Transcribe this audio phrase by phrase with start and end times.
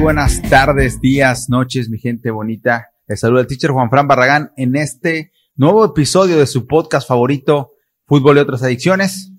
[0.00, 2.88] buenas tardes, días, noches, mi gente bonita.
[3.06, 7.72] Les saluda el teacher Juan Fran Barragán en este nuevo episodio de su podcast favorito,
[8.06, 9.30] Fútbol y otras adicciones.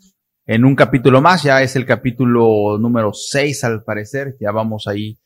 [0.46, 5.18] En un capítulo más, ya es el capítulo número 6 al parecer, ya vamos ahí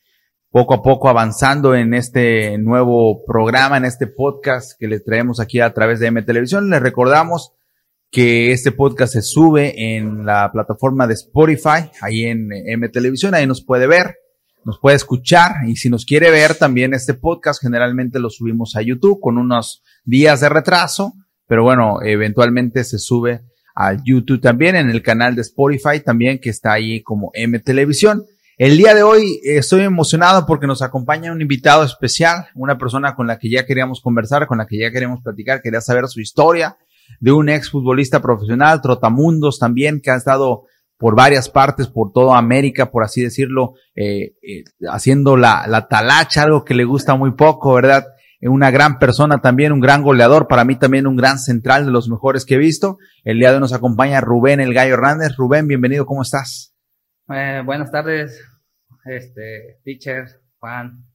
[0.52, 5.60] poco a poco avanzando en este nuevo programa, en este podcast que les traemos aquí
[5.60, 6.70] a través de M Televisión.
[6.70, 7.52] Les recordamos
[8.10, 13.46] que este podcast se sube en la plataforma de Spotify, ahí en M Televisión, ahí
[13.46, 14.16] nos puede ver
[14.66, 18.82] nos puede escuchar y si nos quiere ver también este podcast, generalmente lo subimos a
[18.82, 21.14] YouTube con unos días de retraso,
[21.48, 23.42] pero bueno, eventualmente se sube
[23.76, 28.26] a YouTube también en el canal de Spotify también que está ahí como M Televisión.
[28.58, 33.28] El día de hoy estoy emocionado porque nos acompaña un invitado especial, una persona con
[33.28, 36.78] la que ya queríamos conversar, con la que ya queríamos platicar, quería saber su historia
[37.20, 40.64] de un ex futbolista profesional, Trotamundos también, que ha estado
[40.98, 46.44] por varias partes, por toda América, por así decirlo, eh, eh, haciendo la, la talacha,
[46.44, 48.06] algo que le gusta muy poco, ¿verdad?
[48.40, 51.92] Eh, una gran persona también, un gran goleador, para mí también un gran central de
[51.92, 52.98] los mejores que he visto.
[53.24, 55.36] El día de hoy nos acompaña Rubén El Gallo Hernández.
[55.36, 56.74] Rubén, bienvenido, ¿cómo estás?
[57.30, 58.42] Eh, buenas tardes,
[59.06, 60.26] este, teacher,
[60.60, 61.06] Juan.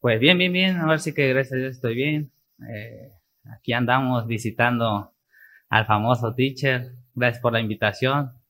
[0.00, 2.32] Pues bien, bien, bien, a ver si que gracias a Dios estoy bien.
[2.68, 3.12] Eh,
[3.56, 5.14] aquí andamos visitando
[5.68, 6.92] al famoso teacher.
[7.14, 8.41] Gracias por la invitación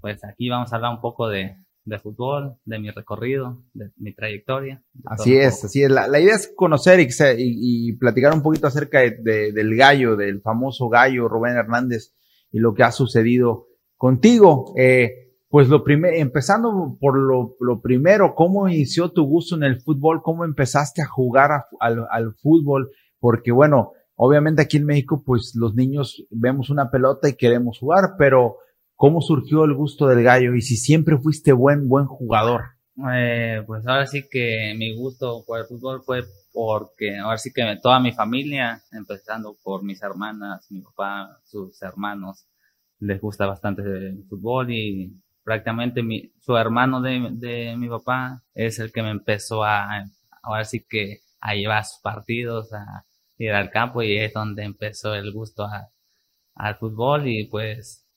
[0.00, 4.14] pues aquí vamos a hablar un poco de, de fútbol, de mi recorrido, de mi
[4.14, 4.82] trayectoria.
[5.04, 5.90] Así es, así es.
[5.90, 10.16] La, la, idea es conocer y, y, platicar un poquito acerca de, de, del gallo,
[10.16, 12.14] del famoso gallo Rubén Hernández
[12.52, 14.74] y lo que ha sucedido contigo.
[14.76, 19.80] Eh, pues lo primero, empezando por lo, lo, primero, ¿cómo inició tu gusto en el
[19.80, 20.22] fútbol?
[20.22, 22.90] ¿Cómo empezaste a jugar a, al, al fútbol?
[23.18, 28.16] Porque bueno, obviamente aquí en México, pues los niños vemos una pelota y queremos jugar,
[28.18, 28.58] pero
[28.98, 30.56] ¿Cómo surgió el gusto del gallo?
[30.56, 32.62] Y si siempre fuiste buen, buen jugador.
[33.14, 37.78] Eh, pues ahora sí que mi gusto por el fútbol fue porque ahora sí que
[37.80, 42.48] toda mi familia, empezando por mis hermanas, mi papá, sus hermanos,
[42.98, 45.12] les gusta bastante el fútbol y
[45.44, 50.06] prácticamente mi, su hermano de, de mi papá es el que me empezó a,
[50.42, 55.14] ahora sí que a llevar sus partidos, a ir al campo y es donde empezó
[55.14, 55.68] el gusto
[56.56, 58.07] al fútbol y pues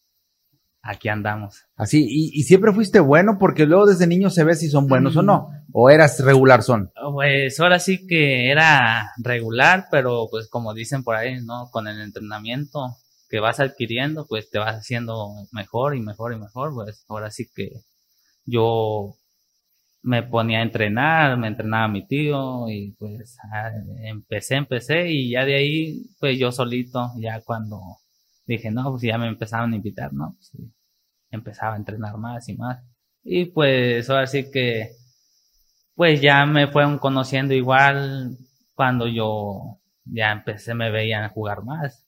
[0.82, 1.64] aquí andamos.
[1.76, 5.16] Así, y, y, siempre fuiste bueno porque luego desde niño se ve si son buenos
[5.16, 6.92] o no, o eras regular son.
[7.14, 11.70] Pues ahora sí que era regular, pero pues como dicen por ahí, ¿no?
[11.72, 12.98] Con el entrenamiento
[13.30, 17.48] que vas adquiriendo, pues te vas haciendo mejor y mejor y mejor, pues ahora sí
[17.56, 17.70] que
[18.46, 19.16] yo
[20.04, 23.38] me ponía a entrenar, me entrenaba mi tío y pues
[24.04, 27.80] empecé, empecé y ya de ahí pues yo solito, ya cuando
[28.46, 30.36] dije, no, pues ya me empezaron a invitar, ¿no?
[30.36, 30.52] Pues,
[31.32, 32.84] empezaba a entrenar más y más.
[33.24, 34.92] Y pues ahora sí que,
[35.96, 38.38] pues ya me fueron conociendo igual
[38.76, 42.06] cuando yo ya empecé, me veían jugar más.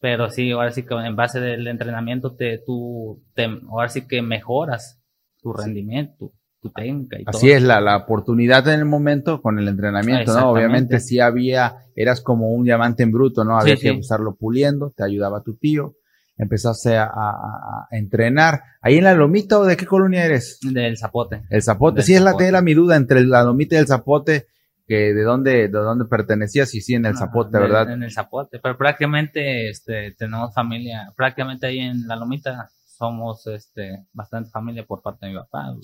[0.00, 4.22] Pero sí, ahora sí que en base del entrenamiento te, tú, te, ahora sí que
[4.22, 5.00] mejoras
[5.40, 6.32] tu rendimiento,
[6.64, 10.50] tu técnica y Así es, la, la oportunidad en el momento con el entrenamiento, ¿no?
[10.50, 13.58] Obviamente sí había, eras como un diamante en bruto, ¿no?
[13.58, 13.98] Había que sí.
[13.98, 15.96] estarlo puliendo, te ayudaba tu tío,
[16.38, 18.62] empezaste a, a, a, entrenar.
[18.80, 20.58] ¿Ahí en la Lomita o de qué colonia eres?
[20.62, 21.42] Del Zapote.
[21.50, 24.46] El Zapote, sí, es la, era mi duda entre la Lomita y el Zapote,
[24.88, 27.90] que de dónde, de dónde pertenecías y sí en el Zapote, ¿verdad?
[27.90, 34.06] En el Zapote, pero prácticamente, este, tenemos familia, prácticamente ahí en la Lomita somos este
[34.12, 35.74] bastante familia por parte de mi papá,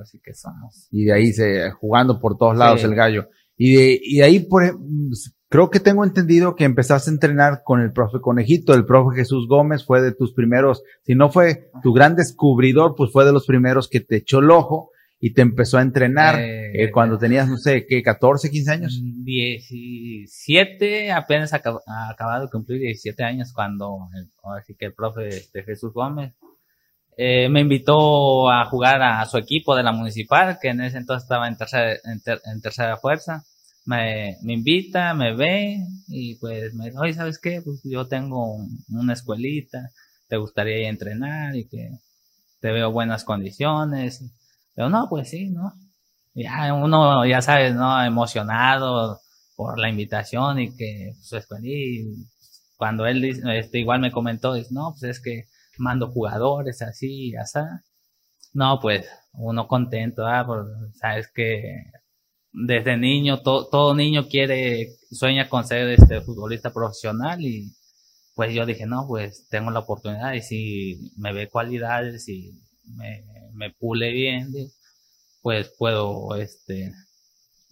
[0.00, 0.88] así que somos.
[0.90, 2.86] Y de ahí se jugando por todos lados sí.
[2.86, 3.28] el gallo.
[3.56, 4.62] Y de, y de ahí por
[5.48, 9.46] creo que tengo entendido que empezaste a entrenar con el profe Conejito, el profe Jesús
[9.46, 13.46] Gómez fue de tus primeros, si no fue tu gran descubridor, pues fue de los
[13.46, 14.91] primeros que te echó el ojo
[15.24, 18.02] y te empezó a entrenar eh, eh, cuando tenías, no sé, ¿qué?
[18.02, 19.00] 14, 15 años.
[19.00, 21.78] 17, apenas acab
[22.10, 24.08] acabado de cumplir 17 años cuando,
[24.42, 26.34] ahora sí que el profe de Jesús Gómez
[27.16, 31.22] eh, me invitó a jugar a su equipo de la municipal, que en ese entonces
[31.22, 33.44] estaba en tercera, en, ter en tercera fuerza.
[33.84, 37.62] Me, me, invita, me ve y pues me dice, oye, ¿sabes qué?
[37.64, 39.92] Pues yo tengo un, una escuelita,
[40.26, 41.90] te gustaría ir a entrenar y que
[42.60, 44.24] te veo buenas condiciones.
[44.74, 45.72] Pero no, pues sí, ¿no?
[46.34, 48.02] Ya uno, ya sabes, ¿no?
[48.04, 49.20] Emocionado
[49.56, 52.26] por la invitación y que pues, y
[52.76, 55.46] cuando él este, igual me comentó, dice, no, pues es que
[55.78, 57.58] mando jugadores así, así.
[58.54, 60.44] No, pues uno contento, ¿ah?
[60.46, 61.62] Por, sabes que
[62.52, 67.72] desde niño, to, todo niño quiere, sueña con ser este futbolista profesional y
[68.34, 72.52] pues yo dije, no, pues tengo la oportunidad y si me ve cualidades y
[72.96, 73.24] me,
[73.54, 74.48] me pule bien,
[75.42, 76.92] pues puedo este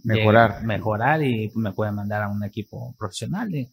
[0.05, 0.65] mejorar.
[0.65, 3.55] mejorar y me pueden mandar a un equipo profesional.
[3.55, 3.69] Y,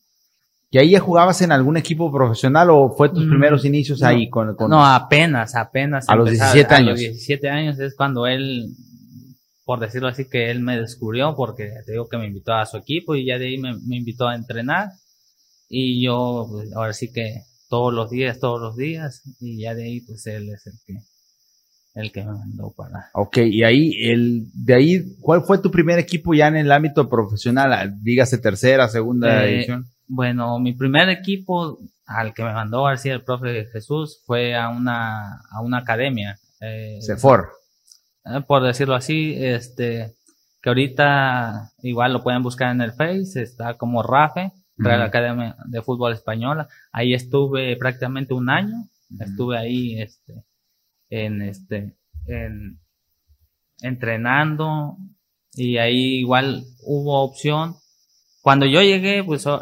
[0.69, 4.07] ¿Y ahí ya jugabas en algún equipo profesional o fue tus Mm, primeros inicios no,
[4.07, 6.07] ahí con, con- No, apenas, apenas.
[6.09, 6.89] A los empezaba- 17 A años.
[6.91, 8.67] los 17 años es cuando él,
[9.63, 12.75] por decirlo así, que él me descubrió porque te digo que me invitó a su
[12.77, 14.89] equipo y ya de ahí me, me invitó a entrenar.
[15.69, 19.21] Y yo, pues, ahora sí que todos los días, todos los días.
[19.39, 20.95] Y ya de ahí, pues él es el que,
[21.97, 23.09] el que me mandó para.
[23.13, 27.09] Ok, y ahí, el, de ahí, ¿cuál fue tu primer equipo ya en el ámbito
[27.09, 27.95] profesional?
[28.01, 29.85] Dígase tercera, segunda Eh, división.
[30.07, 35.35] Bueno, mi primer equipo al que me mandó sí el profe Jesús fue a una,
[35.51, 36.37] a una academia.
[36.61, 37.49] eh, Sefor.
[38.25, 40.15] eh, por decirlo así, este,
[40.61, 45.07] que ahorita igual lo pueden buscar en el Face, está como RAFE, Real Ujú.
[45.07, 46.67] Academia de Fútbol Española.
[46.91, 48.87] Ahí estuve prácticamente un año,
[49.19, 50.43] estuve ahí, este,
[51.09, 51.95] en este,
[52.25, 52.79] en,
[53.81, 54.97] entrenando
[55.53, 57.75] y ahí igual hubo opción.
[58.41, 59.59] Cuando yo llegué, pues oh,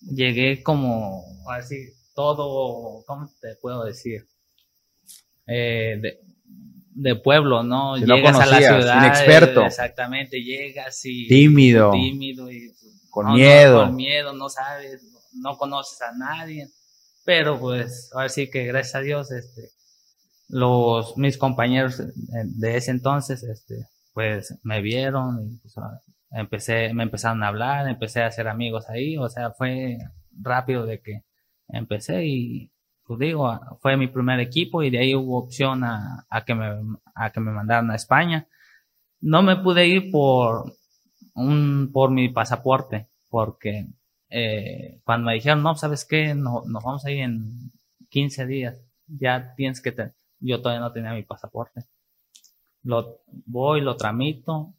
[0.00, 1.76] llegué como, así,
[2.14, 4.26] todo, ¿cómo te puedo decir?
[5.46, 6.20] Eh, de,
[6.98, 7.96] de pueblo, ¿no?
[7.96, 9.04] Llegas a la ciudad.
[9.04, 9.64] inexperto.
[9.64, 11.28] Exactamente, llegas y...
[11.28, 11.92] Tímido.
[11.92, 12.72] Tímido y...
[13.10, 13.84] Con no, no, miedo.
[13.84, 15.02] con miedo, no sabes,
[15.32, 16.68] no conoces a nadie.
[17.24, 19.70] Pero pues, ahora sí que gracias a Dios, este,
[20.48, 26.00] los, mis compañeros de- ese entonces, este, pues me vieron y pues, ah,
[26.30, 29.98] empecé, me empezaron a hablar, empecé a hacer amigos ahí, o sea, fue
[30.40, 31.22] rápido de que
[31.68, 32.70] empecé y
[33.04, 36.54] pues digo, ah, fue mi primer equipo y de ahí hubo opción a, a que
[36.54, 36.66] me,
[37.14, 38.46] a que me mandaran a España.
[39.20, 40.74] No me pude ir por
[41.34, 43.88] un, por mi pasaporte, porque
[44.30, 46.34] eh, cuando me dijeron, no, ¿sabes qué?
[46.34, 47.72] No, nos vamos a ir en
[48.10, 51.82] 15 días, ya tienes que te, yo todavía no tenía mi pasaporte.
[52.82, 54.74] Lo voy, lo tramito,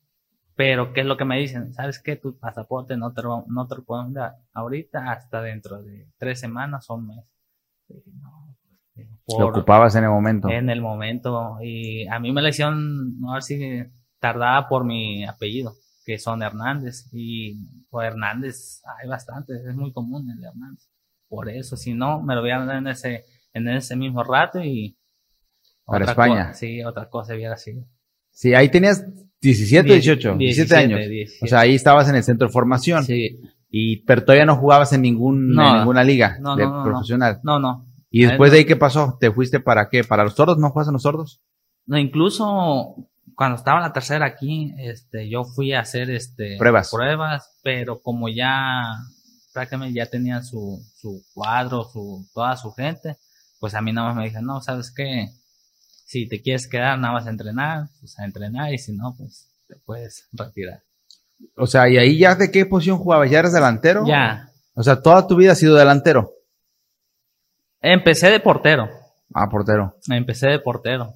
[0.55, 1.73] pero ¿qué es lo que me dicen?
[1.73, 2.17] ¿Sabes qué?
[2.17, 6.39] Tu pasaporte no te lo, no te lo podemos dar ahorita hasta dentro de tres
[6.39, 7.25] semanas o un mes.
[7.87, 8.55] No,
[8.93, 10.49] pues, Lo ocupabas en el momento.
[10.49, 11.59] en el momento.
[11.61, 16.43] Y a mí me la hicieron, no sé si tardaba por mi apellido, que son
[16.43, 17.07] Hernández.
[17.13, 20.89] Y por Hernández hay bastantes, es muy común el Hernández.
[21.29, 24.97] Por eso, si no, me lo hubieran dado en ese, en ese mismo rato y.
[25.91, 26.53] Para otra España.
[26.53, 27.83] sí, otra cosa hubiera sido.
[28.31, 29.05] Sí, ahí tenías
[29.41, 31.09] 17, Diez- 18, 17 17, años.
[31.09, 31.45] 17.
[31.45, 33.03] O sea, ahí estabas en el centro de formación.
[33.03, 33.39] Sí.
[33.69, 35.67] Y, pero todavía no jugabas en ningún, No.
[35.69, 37.39] en ninguna liga No, de no, profesional.
[37.43, 37.85] No, no.
[38.09, 39.17] Y después de ahí, ¿qué pasó?
[39.19, 40.03] ¿Te fuiste para qué?
[40.03, 40.57] ¿Para los sordos?
[40.57, 41.41] ¿No juegas en los sordos?
[41.85, 42.95] No, incluso
[43.35, 46.89] cuando estaba la tercera aquí, este, yo fui a hacer este Pruebas.
[46.91, 48.95] pruebas, pero como ya
[49.53, 53.17] prácticamente ya tenían su, su cuadro, su, toda su gente,
[53.59, 55.27] pues a mí nada más me dijeron, no, ¿sabes qué?
[56.09, 59.47] Si te quieres quedar nada más a entrenar, pues a entrenar, y si no, pues
[59.67, 60.81] te puedes retirar.
[61.55, 63.29] O sea, ¿y ahí ya de qué posición jugabas?
[63.29, 64.07] ¿Ya eres delantero?
[64.07, 66.33] Ya, O sea, toda tu vida has sido delantero.
[67.79, 68.89] empecé de portero.
[69.35, 69.99] Ah, portero.
[70.09, 71.13] Empecé de portero.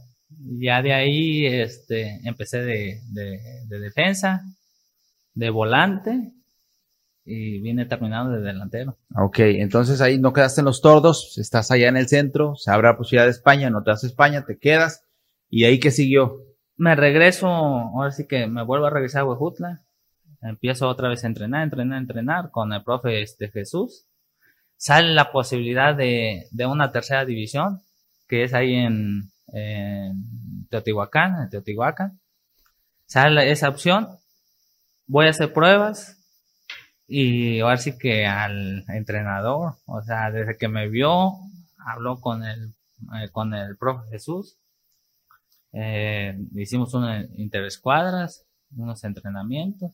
[0.60, 4.44] Ya de ahí, este, empecé de, de, de defensa,
[5.34, 6.34] de volante
[7.26, 8.98] y vine terminando de delantero.
[9.16, 12.88] Ok, entonces ahí no quedaste en los tordos, estás allá en el centro, se abre
[12.88, 15.06] la posibilidad de España, no te das España, te quedas.
[15.50, 16.42] ¿Y ahí qué siguió?
[16.76, 19.82] Me regreso, ahora sí que me vuelvo a regresar a Huejutla.
[20.42, 24.06] Empiezo otra vez a entrenar, entrenar, entrenar con el profe este Jesús.
[24.76, 27.82] Sale la posibilidad de, de una tercera división,
[28.28, 32.20] que es ahí en, en Teotihuacán, en Teotihuacán.
[33.06, 34.10] Sale esa opción.
[35.08, 36.18] Voy a hacer pruebas.
[37.08, 41.34] Y ahora sí que al entrenador, o sea, desde que me vio,
[41.86, 42.74] habló con el,
[43.16, 44.58] eh, con el profe Jesús.
[45.74, 48.46] Eh, hicimos unas interescuadras,
[48.76, 49.92] unos entrenamientos.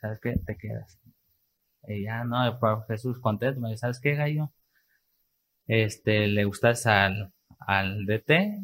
[0.00, 0.36] ¿Sabes qué?
[0.46, 0.98] Te quedas.
[1.88, 3.60] Y ya, no, el profe Jesús contento.
[3.60, 4.50] Me dice, ¿sabes qué, gallo?
[5.66, 8.60] Este, le gustas al, al DT.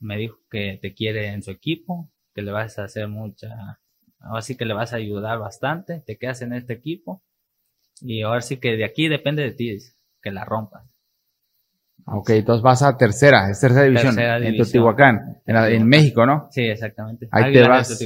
[0.00, 3.78] Me dijo que te quiere en su equipo, que le vas a hacer mucha,
[4.20, 6.00] ahora sí que le vas a ayudar bastante.
[6.00, 7.22] Te quedas en este equipo.
[8.00, 9.78] Y ahora sí que de aquí depende de ti,
[10.20, 10.82] que la rompas.
[12.04, 14.56] Ok, entonces vas a tercera, es tercera división, Tercera en.
[14.56, 16.48] Teotihuacán, en, la- en México, ¿no?
[16.50, 17.28] Sí, exactamente.
[17.30, 17.98] Ahí te vas.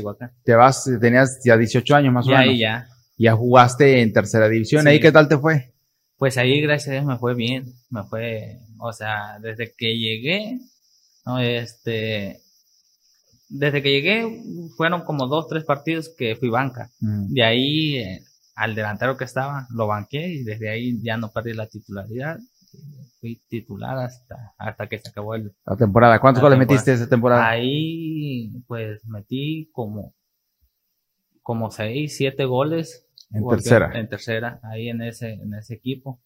[0.45, 2.43] Te vas, tenías ya 18 años más o menos.
[2.45, 2.87] ahí ya.
[3.17, 4.89] Ya jugaste en tercera división, Sí.
[4.89, 5.73] ¿ahí qué tal te fue?
[6.19, 7.73] Pues ahí, gracias a Dios, me fue bien.
[7.89, 10.59] Me fue, o sea, desde que llegué,
[11.25, 12.41] no, este,
[13.49, 14.43] desde que llegué,
[14.77, 16.91] fueron como dos, tres partidos que fui banca.
[17.01, 17.33] Mm.
[17.33, 18.21] De ahí, eh,
[18.57, 22.39] al delantero que estaba, lo banqué y desde ahí ya no perdí la titularidad.
[23.21, 26.19] fui titular hasta, hasta que se acabó el, la temporada.
[26.19, 27.49] ¿Cuántos goles metiste esa temporada?
[27.49, 30.15] Ahí, pues metí como,
[31.43, 33.07] como seis, siete goles.
[33.31, 33.91] En tercera.
[33.95, 36.21] En tercera, ahí en ese, en ese equipo.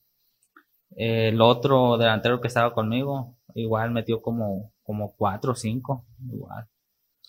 [0.97, 6.67] El otro delantero que estaba conmigo, igual metió como, como cuatro o cinco, igual.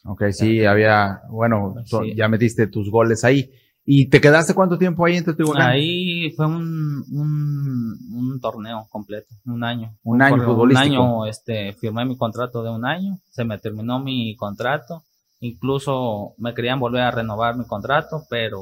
[0.04, 1.76] Ok, sí, había, bueno,
[2.16, 3.52] ya metiste tus goles ahí.
[3.84, 5.70] ¿Y te quedaste cuánto tiempo ahí en Teotihuacán?
[5.70, 9.98] Ahí fue un, un, un, torneo completo, un año.
[10.04, 10.94] Un año futbolístico.
[10.94, 15.04] Un año, este, firmé mi contrato de un año, se me terminó mi contrato,
[15.40, 18.62] incluso me querían volver a renovar mi contrato, pero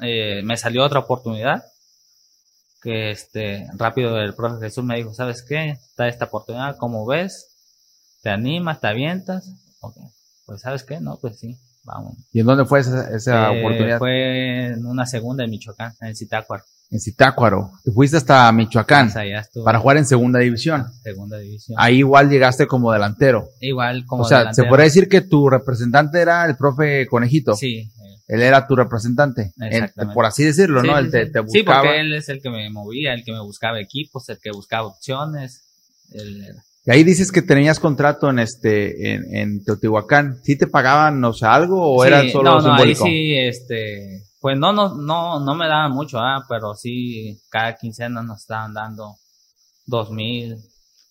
[0.00, 1.64] eh, me salió otra oportunidad
[2.80, 5.70] que este rápido el profe Jesús me dijo, ¿sabes qué?
[5.70, 7.50] Está esta oportunidad, como ves?
[8.22, 8.80] ¿Te animas?
[8.80, 9.50] ¿Te avientas?
[10.46, 11.00] Pues ¿sabes qué?
[11.00, 12.16] No, pues sí, vamos.
[12.32, 13.98] ¿Y en dónde fue esa, eh, oportunidad?
[13.98, 16.64] Fue en una segunda en Michoacán, en Zitácuaro.
[16.90, 17.72] En Zitácuaro.
[17.84, 19.12] Te fuiste hasta Michoacán
[19.64, 20.86] para jugar en segunda división.
[21.02, 21.76] Segunda división.
[21.80, 23.48] Ahí igual llegaste como delantero.
[23.60, 27.54] Igual como O sea, ¿se podría decir que tu representante era el profe Conejito?
[27.54, 27.90] Sí,
[28.26, 29.52] él era tu representante,
[30.14, 30.96] por así decirlo, ¿no?
[30.98, 31.46] él te, buscaba.
[31.48, 34.50] Sí, porque él es el que me movía, el que me buscaba equipos, el que
[34.50, 35.62] buscaba opciones.
[36.86, 40.38] Y ahí dices que tenías contrato en este, en, en Teotihuacán.
[40.42, 44.58] ¿Sí te pagaban, o sea, algo o era solo no, no, Ahí sí, este, pues
[44.58, 49.14] no, no, no, no me daban mucho, ah, pero sí, cada quincena nos estaban dando
[49.86, 50.58] dos mil,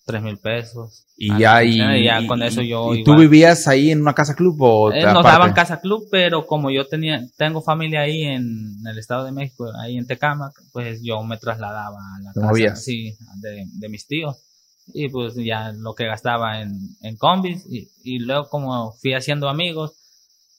[0.06, 1.08] tres mil pesos.
[1.18, 2.94] Y ya, y, ya con eso yo.
[2.94, 6.46] ¿Y tú vivías ahí en una casa club o eh, Nos daban casa club, pero
[6.46, 11.02] como yo tenía, tengo familia ahí en, el Estado de México, ahí en Tecámac, pues
[11.04, 14.38] yo me trasladaba a la casa, sí, de, de, mis tíos.
[14.88, 19.48] Y pues ya lo que gastaba en, en combis y, y luego como fui haciendo
[19.48, 19.94] amigos,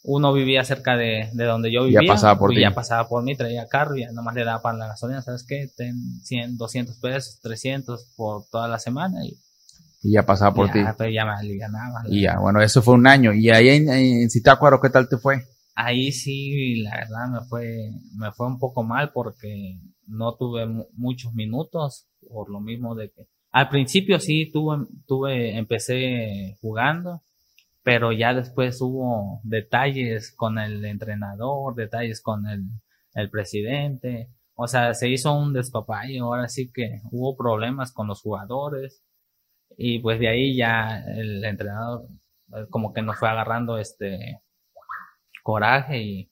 [0.04, 2.00] uno vivía cerca de, de donde yo vivía.
[2.02, 4.60] Ya pasaba por pues Ya pasaba por mí, traía carro, y ya nomás le daba
[4.60, 5.68] para la gasolina, ¿sabes qué?
[5.76, 9.36] Ten 100, 200 pesos, 300 por toda la semana y...
[10.02, 10.80] Y ya pasaba por ti.
[10.98, 12.02] Pero ya me alivianaba.
[12.06, 13.32] Y ya, bueno, eso fue un año.
[13.32, 15.42] ¿Y ahí en, en Zitácuaro qué tal te fue?
[15.74, 21.32] Ahí sí, la verdad me fue, me fue un poco mal porque no tuve muchos
[21.32, 23.26] minutos, por lo mismo de que...
[23.54, 27.22] Al principio sí tuve, tuve, empecé jugando,
[27.84, 32.64] pero ya después hubo detalles con el entrenador, detalles con el,
[33.14, 38.22] el presidente, o sea, se hizo un despapayo, ahora sí que hubo problemas con los
[38.22, 39.04] jugadores.
[39.76, 42.08] Y pues de ahí ya el entrenador
[42.56, 44.40] eh, como que nos fue agarrando este
[45.44, 46.30] coraje y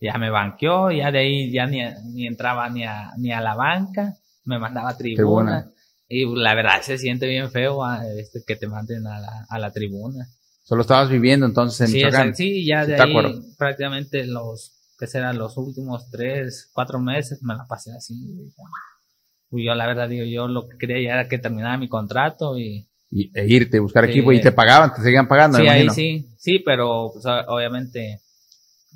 [0.00, 1.80] ya me banqueó, ya de ahí ya ni,
[2.12, 4.14] ni entraba ni a, ni a la banca,
[4.44, 5.70] me mandaba a tribuna.
[6.12, 9.58] Y la verdad se siente bien feo ah, este, que te manden a la, a
[9.60, 10.26] la tribuna.
[10.64, 12.34] Solo estabas viviendo entonces en sí, Michoacán.
[12.34, 13.14] Sí, ya de ahí
[13.56, 18.12] prácticamente los, que serán los últimos tres, cuatro meses me la pasé así.
[19.52, 22.58] Y yo la verdad digo, yo lo que quería ya era que terminara mi contrato
[22.58, 22.88] y...
[23.08, 25.58] y e irte, buscar equipo y te pagaban, te seguían pagando.
[25.58, 28.20] Sí, ahí sí, sí, pero pues, obviamente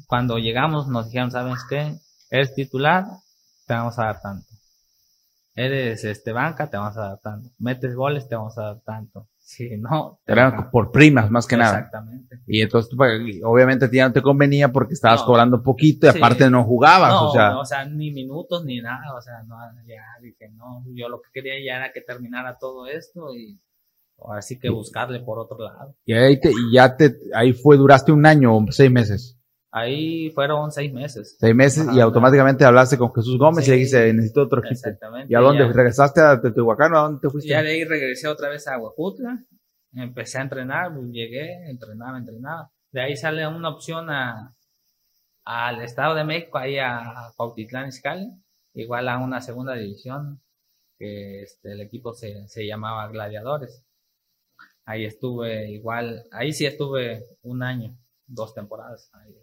[0.09, 1.94] cuando llegamos nos dijeron, ¿sabes qué?
[2.28, 3.04] Eres titular,
[3.68, 4.53] te vamos a dar tanto.
[5.56, 7.50] Eres este banca, te vamos a dar tanto.
[7.58, 9.28] Metes goles, te vamos a dar tanto.
[9.38, 10.20] Sí, no.
[10.26, 11.78] Eran por primas, más que nada.
[11.78, 12.40] Exactamente.
[12.46, 12.92] Y entonces,
[13.44, 17.28] obviamente, a ti no te convenía porque estabas cobrando poquito y aparte no jugabas, no,
[17.28, 17.58] o sea.
[17.58, 19.56] o sea, ni minutos ni nada, o sea, no,
[19.87, 23.61] ya dije, no, yo lo que quería ya era que terminara todo esto y
[24.32, 25.94] así que buscarle por otro lado.
[26.04, 29.38] Y ahí te, y ya te, ahí fue, duraste un año o seis meses.
[29.76, 31.36] Ahí fueron seis meses.
[31.36, 34.74] Seis meses y automáticamente hablaste con Jesús Gómez y le dijiste, necesito otro equipo.
[34.74, 35.32] Exactamente.
[35.32, 35.66] ¿Y a dónde?
[35.66, 37.50] ¿Regresaste a Teotihuacán o a dónde te fuiste?
[37.50, 39.44] Ya de ahí regresé otra vez a Huajutla,
[39.94, 42.70] empecé a entrenar, pues, llegué, entrenaba, entrenaba.
[42.92, 44.54] De ahí sale una opción a,
[45.44, 48.30] al Estado de México, ahí a Pautitlán Izcalli,
[48.74, 50.40] igual a una segunda división,
[50.96, 53.84] que este, el equipo se, se llamaba Gladiadores.
[54.84, 59.10] Ahí estuve igual, ahí sí estuve un año, dos temporadas.
[59.14, 59.34] Ahí.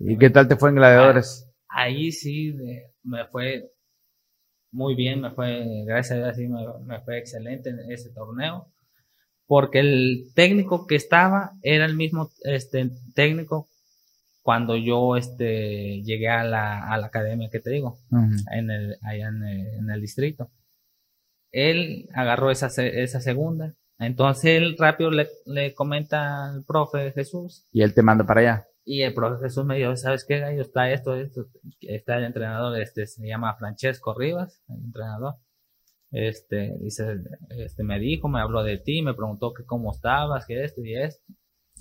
[0.00, 1.48] ¿Y qué tal te fue en Gladiadores?
[1.68, 2.54] Ahí sí
[3.02, 3.70] me fue
[4.70, 8.66] muy bien, me fue, gracias a Dios, sí, me, fue excelente en ese torneo,
[9.46, 13.68] porque el técnico que estaba era el mismo este, técnico
[14.42, 17.98] cuando yo este, llegué a la, a la academia que te digo,
[18.50, 20.50] en el, allá en el, en distrito.
[21.50, 27.66] Él agarró esa, esa segunda, entonces él rápido le, le comenta al profe Jesús.
[27.72, 28.67] Y él te manda para allá.
[28.90, 30.62] Y el profesor Jesús me dijo, ¿sabes qué, gallo?
[30.62, 31.44] Está esto, esto,
[31.82, 35.34] está el entrenador, este, se llama Francesco Rivas, el entrenador.
[36.10, 40.64] Este, dice, este, me dijo, me habló de ti, me preguntó que cómo estabas, que
[40.64, 41.22] esto y esto.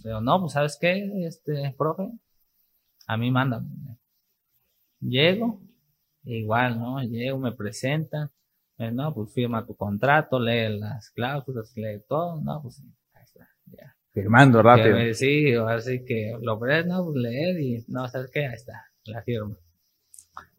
[0.03, 2.11] Pero no, pues, ¿sabes qué, este, profe?
[3.07, 3.63] A mí manda.
[4.99, 5.61] Llego,
[6.25, 7.01] igual, ¿no?
[7.03, 8.33] Llego, me presenta.
[8.79, 12.83] Eh, no, pues firma tu contrato, lee las cláusulas, lee todo, no, pues.
[14.17, 14.97] Firmando rápido.
[14.97, 18.47] Que, sí, así que lo no, pues leer y no, ¿sabes qué?
[18.47, 18.73] Ahí está,
[19.05, 19.55] la firma.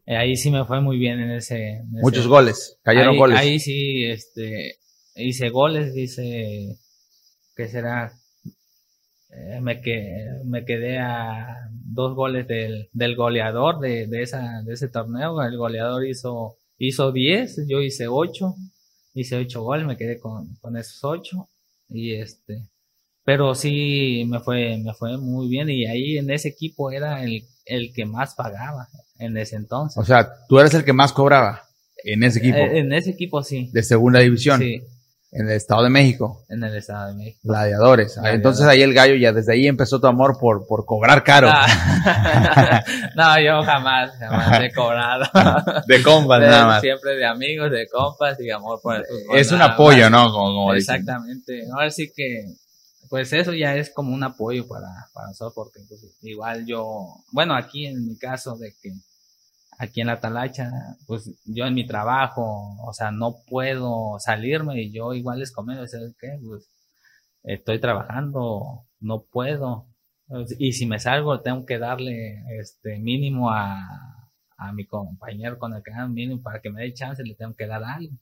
[0.06, 1.70] Eh, ahí sí me fue muy bien en ese.
[1.70, 3.36] en ese- Muchos goles, cayeron ahí, goles.
[3.36, 4.76] Ahí sí, este,
[5.16, 6.76] hice goles, hice,
[7.56, 8.12] ¿qué será?
[9.30, 14.74] Eh, me, que, me quedé a dos goles del, del goleador de, de, esa, de
[14.74, 15.42] ese torneo.
[15.42, 18.54] El goleador hizo, hizo 10, yo hice 8,
[19.14, 21.48] hice 8 goles, me quedé con, con esos 8.
[21.90, 22.68] Y este,
[23.28, 25.68] pero sí me fue, me fue muy bien.
[25.68, 29.98] Y ahí en ese equipo era el, el que más pagaba en ese entonces.
[29.98, 31.62] O sea, tú eres el que más cobraba
[32.04, 33.68] en ese equipo Eh, en ese equipo sí.
[33.70, 34.80] de segunda división Sí,
[35.32, 36.42] en el Estado de México.
[36.48, 37.40] en el Estado de México.
[37.42, 38.12] Gladiadores.
[38.16, 38.34] Ah, Gladiadores.
[38.38, 41.50] Entonces ahí el gallo ya desde ahí empezó tu amor por, por cobrar caro.
[41.52, 41.66] Ah.
[43.14, 45.26] no, yo jamás, jamás he cobrado.
[45.86, 46.80] De compas De- nada más.
[46.80, 49.36] Siempre de amigos, de compas y amor por el fútbol.
[49.38, 50.10] Es un apoyo, más.
[50.12, 50.32] ¿no?
[50.32, 50.94] Como, como dicen.
[50.96, 51.62] Exactamente.
[51.74, 52.44] Ahora sí que,
[53.08, 57.54] pues eso ya es como un apoyo para, para nosotros, porque pues, igual yo, bueno,
[57.54, 58.92] aquí en mi caso de que
[59.78, 60.70] aquí en la Talacha,
[61.06, 65.86] pues yo en mi trabajo, o sea, no puedo salirme y yo igual les comento,
[65.86, 66.38] ¿sabes qué?
[66.44, 66.68] Pues
[67.44, 69.86] estoy trabajando, no puedo.
[70.58, 74.17] Y si me salgo, tengo que darle este mínimo a,
[74.60, 77.54] a mi compañero con el que ando, mínimo para que me dé chance, le tengo
[77.54, 78.12] que dar algo.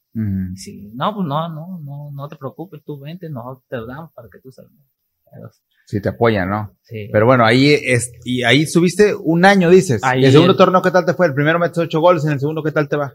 [0.55, 4.13] Sí, no, pues no, no, no, no te preocupes, tú vente, nosotros te lo damos
[4.13, 5.63] para que tú salgas.
[5.87, 6.77] Sí, te apoyan, ¿no?
[6.83, 7.09] sí.
[7.13, 10.03] Pero bueno, ahí es, y ahí estuviste un año, dices.
[10.05, 11.27] Ahí ¿Y el segundo el- torneo qué tal te fue?
[11.27, 13.13] El primero metes ocho goles, en el segundo qué tal te va?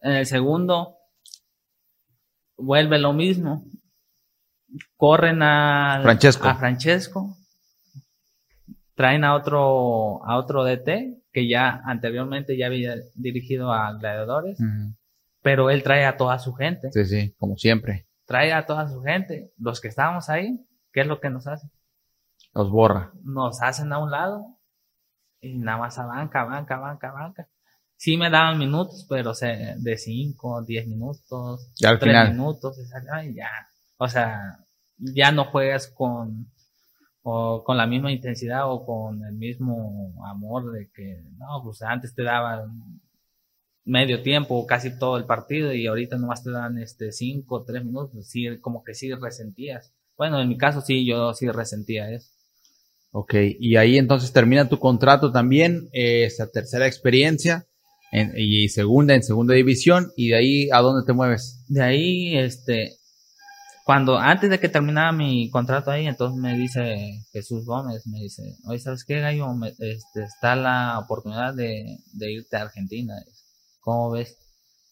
[0.00, 0.96] En el segundo,
[2.56, 3.64] vuelve lo mismo.
[4.96, 6.48] Corren a Francesco.
[6.48, 7.36] a Francesco.
[8.94, 14.94] Traen a otro, a otro DT que ya anteriormente ya había dirigido a Gladiadores, Ujú.
[15.42, 16.90] pero él trae a toda su gente.
[16.92, 18.06] Sí, sí, como siempre.
[18.26, 19.52] Trae a toda su gente.
[19.58, 21.70] Los que estábamos ahí, ¿qué es lo que nos hacen?
[22.54, 23.12] Los borra.
[23.24, 24.58] nos hacen a un lado
[25.40, 27.48] y nada más a banca, banca, banca, banca.
[27.96, 32.32] Sí me daban minutos, pero se, de 5, 10 minutos, Ya al 3 final.
[32.32, 32.78] minutos,
[33.24, 33.48] y ya.
[33.96, 34.58] O sea,
[34.98, 36.48] ya no juegas con,
[37.22, 42.14] o con la misma intensidad o con el mismo amor de que, no, pues antes
[42.14, 43.00] te daban
[43.84, 48.26] medio tiempo, casi todo el partido y ahorita nomás te dan este 5, 3 minutos,
[48.28, 49.92] sí, como que sí resentías.
[50.16, 52.28] Bueno, en mi caso sí, yo sí resentía eso.
[53.10, 57.66] Ok, y ahí entonces termina tu contrato también, eh, esa tercera experiencia,
[58.10, 61.64] en- y segunda en segunda división, y de ahí a dónde te mueves.
[61.68, 62.92] De ahí, este,
[63.84, 68.42] cuando, antes de que terminara mi contrato ahí, entonces me dice Jesús Gómez, me dice,
[68.66, 69.52] oye, ¿sabes qué, Gallo?
[69.54, 73.14] Me- este, está la oportunidad de, de irte a Argentina.
[73.80, 74.38] ¿Cómo ves?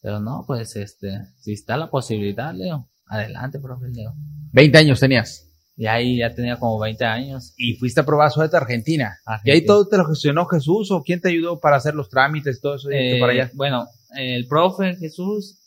[0.03, 4.13] Pero no, pues, este, si está la posibilidad, Leo, adelante, profe Leo.
[4.53, 5.47] 20 años tenías.
[5.77, 7.55] Y ahí ya tenía como 20 años.
[7.57, 9.17] Y fuiste a probar suerte a Argentina.
[9.25, 9.55] Argentina.
[9.55, 12.59] ¿Y ahí todo te lo gestionó Jesús o quién te ayudó para hacer los trámites
[12.59, 12.91] y todo eso?
[12.91, 13.51] Eh, para allá?
[13.55, 15.60] Bueno, el profe Jesús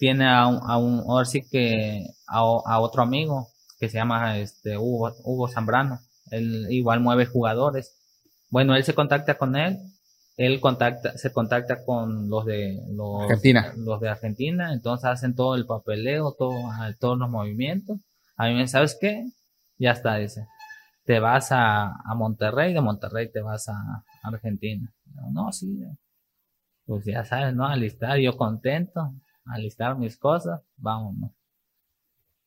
[0.00, 4.78] tiene a un, a un ahora sí que a, otro amigo que se llama este
[4.78, 6.00] Hugo, Hugo Zambrano.
[6.30, 7.94] Él igual mueve jugadores.
[8.48, 9.78] Bueno, él se contacta con él,
[10.38, 13.74] él contacta, se contacta con los de los, Argentina.
[13.76, 16.54] los de Argentina, entonces hacen todo el papeleo, todo,
[16.98, 17.98] todos los movimientos.
[18.36, 19.26] A mí me sabes qué,
[19.76, 20.46] ya está, dice.
[21.04, 24.90] Te vas a, a Monterrey, de Monterrey te vas a Argentina.
[25.04, 25.78] Yo, no, sí,
[26.86, 27.66] pues ya sabes, ¿no?
[27.66, 29.12] Alistar, yo contento,
[29.52, 31.30] alistar mis cosas, vámonos.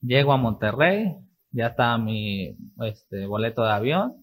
[0.02, 1.16] Llego a Monterrey,
[1.52, 4.18] ya está mi este, boleto de avión.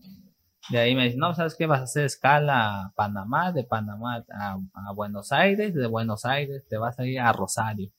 [0.69, 1.67] De ahí me dice, no, ¿sabes qué?
[1.67, 6.67] Vas a hacer escala a Panamá, de Panamá a, a Buenos Aires, de Buenos Aires
[6.69, 7.91] te vas a ir a Rosario.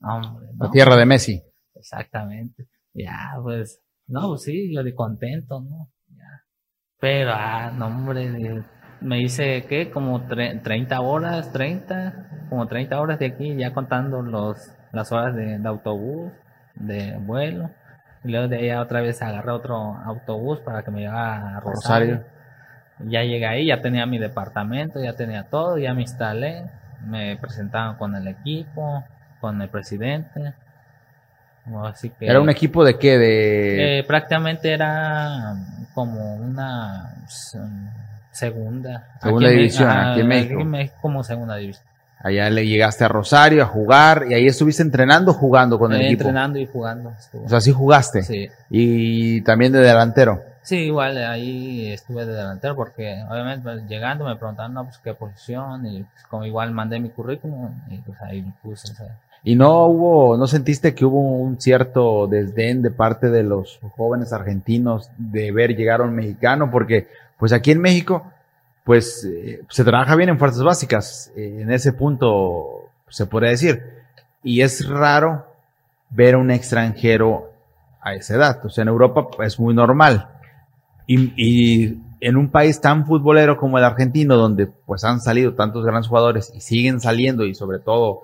[0.00, 1.42] Hombre, La tierra de Messi.
[1.74, 2.68] Exactamente.
[2.92, 5.90] Ya, pues, no, pues sí, yo de contento, ¿no?
[6.08, 6.44] Ya.
[6.98, 8.64] Pero, ah, no, hombre, de-
[9.06, 9.90] me hice, ¿qué?
[9.90, 15.34] Como tre- 30 horas, 30, como 30 horas de aquí, ya contando los, las horas
[15.34, 16.32] de, de autobús,
[16.74, 17.70] de vuelo.
[18.24, 22.22] Y luego de ahí otra vez agarré otro autobús para que me llevara a Rosario.
[23.06, 26.64] Ya llegué ahí, ya tenía mi departamento, ya tenía todo, ya me instalé,
[27.06, 29.04] me presentaban con el equipo,
[29.40, 30.54] con el presidente.
[31.84, 33.18] Así que ¿Era un equipo de qué?
[33.18, 33.98] De...
[34.00, 35.54] eh, prácticamente era
[35.94, 37.58] como una s-
[38.36, 39.08] segunda.
[39.22, 40.64] Segunda Aquí en división, ajá, aquí en México.
[40.64, 41.84] México como segunda división.
[42.18, 46.06] Allá le llegaste a Rosario a jugar y ahí estuviste entrenando jugando con el Eh,
[46.06, 46.22] equipo.
[46.22, 47.12] entrenando y jugando.
[47.44, 48.22] O sea, sí jugaste.
[48.22, 48.48] sí.
[48.70, 50.42] Y también de delantero.
[50.62, 55.14] Sí, igual ahí estuve de delantero porque obviamente pues, llegando me preguntaban no, pues, qué
[55.14, 58.92] posición y pues, como igual mandé mi currículum y pues ahí me puse.
[59.44, 64.32] ¿Y no hubo, no sentiste que hubo un cierto desdén de parte de los jóvenes
[64.32, 66.68] argentinos de ver llegar a un mexicano?
[66.72, 67.06] Porque,
[67.38, 68.30] pues aquí en México,
[68.84, 73.82] pues eh, se trabaja bien en fuerzas básicas, eh, en ese punto se podría decir.
[74.42, 75.46] Y es raro
[76.10, 77.52] ver a un extranjero
[78.00, 78.64] a esa edad.
[78.64, 80.28] O sea, en Europa es muy normal.
[81.06, 86.08] Y, en un país tan futbolero como el argentino, donde pues han salido tantos grandes
[86.08, 88.22] jugadores y siguen saliendo y sobre todo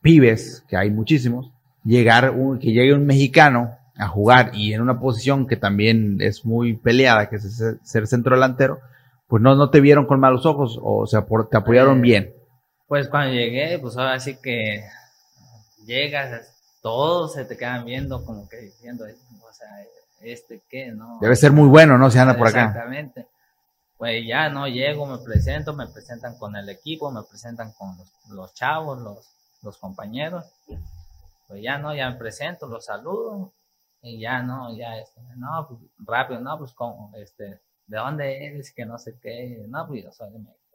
[0.00, 1.50] pibes, que hay muchísimos,
[1.84, 6.44] llegar, un, que llegue un mexicano a jugar y en una posición que también es
[6.44, 8.80] muy peleada, que es ser centro delantero,
[9.26, 12.34] pues no, no te vieron con malos ojos o sea, te apoyaron Eh, bien.
[12.86, 14.84] Pues cuando llegué, pues ahora sí que
[15.86, 19.68] llegas, todos se te quedan viendo como que diciendo, o sea,
[20.20, 21.18] este qué, ¿no?
[21.20, 22.10] Debe ser muy bueno, ¿no?
[22.10, 22.66] Si anda por acá.
[22.66, 23.26] Exactamente.
[23.96, 28.12] Pues ya no llego, me presento, me presentan con el equipo, me presentan con los,
[28.30, 29.26] los chavos, los,
[29.62, 30.44] los compañeros.
[31.48, 33.52] Pues ya no, ya me presento, los saludo
[34.18, 38.72] ya no, ya este, no, pues rápido, no, pues como, este, ¿de dónde eres?
[38.72, 40.66] Que no sé qué, no, pues yo soy de México.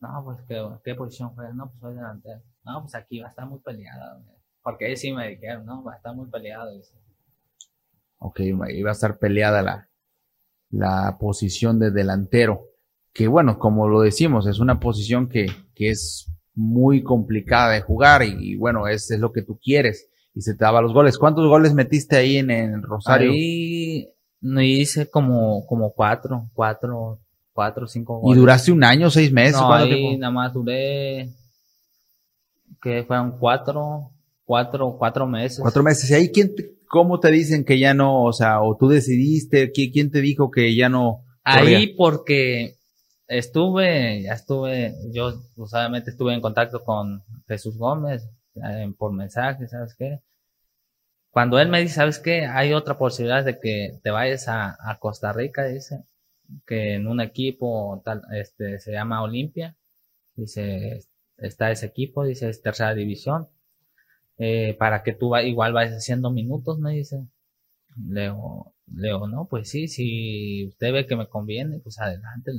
[0.00, 2.42] No, pues ¿qué, qué posición fue, no, pues soy delantero.
[2.64, 4.36] No, pues aquí va a estar muy peleada, güey.
[4.62, 6.76] porque ahí sí me dijeron, no, va a estar muy peleado.
[6.76, 6.94] dice.
[8.18, 9.88] Ok, iba a estar peleada la,
[10.70, 12.66] la posición de delantero.
[13.14, 18.22] Que bueno, como lo decimos, es una posición que, que es muy complicada de jugar
[18.24, 20.10] y, y bueno, es, es lo que tú quieres.
[20.34, 21.16] Y se te daba los goles.
[21.18, 23.30] ¿Cuántos goles metiste ahí en, en Rosario?
[23.30, 24.08] Ahí
[24.40, 27.20] me hice como, como cuatro, cuatro,
[27.52, 28.40] cuatro, cinco ¿Y goles.
[28.40, 29.60] duraste un año, seis meses?
[29.60, 30.18] No, ¿Cuánto ahí tiempo?
[30.20, 31.28] nada más duré,
[32.82, 34.10] que fueron cuatro,
[34.44, 35.60] cuatro, cuatro meses.
[35.60, 36.10] Cuatro meses.
[36.10, 39.72] ¿Y ahí quién te- cómo te dicen que ya no, o sea, o tú decidiste,
[39.72, 41.22] ¿Qui- quién te dijo que ya no?
[41.44, 41.78] corría?
[41.78, 42.74] Ahí porque
[43.28, 48.28] estuve, ya estuve, yo pues, obviamente estuve en contacto con Jesús Gómez
[48.98, 50.20] por mensaje, ¿sabes qué?
[51.30, 52.46] Cuando él me dice, ¿sabes qué?
[52.46, 56.04] Hay otra posibilidad de que te vayas a, Costa Rica, dice,
[56.66, 59.76] que en un equipo tal, este, se llama Olimpia,
[60.36, 61.00] dice,
[61.38, 63.48] está ese equipo, dice, es tercera división,
[64.38, 67.26] eh, para que tú va- igual vayas haciendo minutos, me dice.
[68.08, 72.52] Leo, Leo, no, pues sí, si usted ve que me conviene, pues adelante.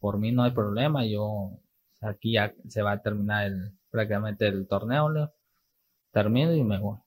[0.00, 1.52] Por mí no hay problema, yo
[2.00, 5.32] aquí ya se va a terminar el, prácticamente el torneo, Leo.
[6.12, 6.98] Termino y me voy.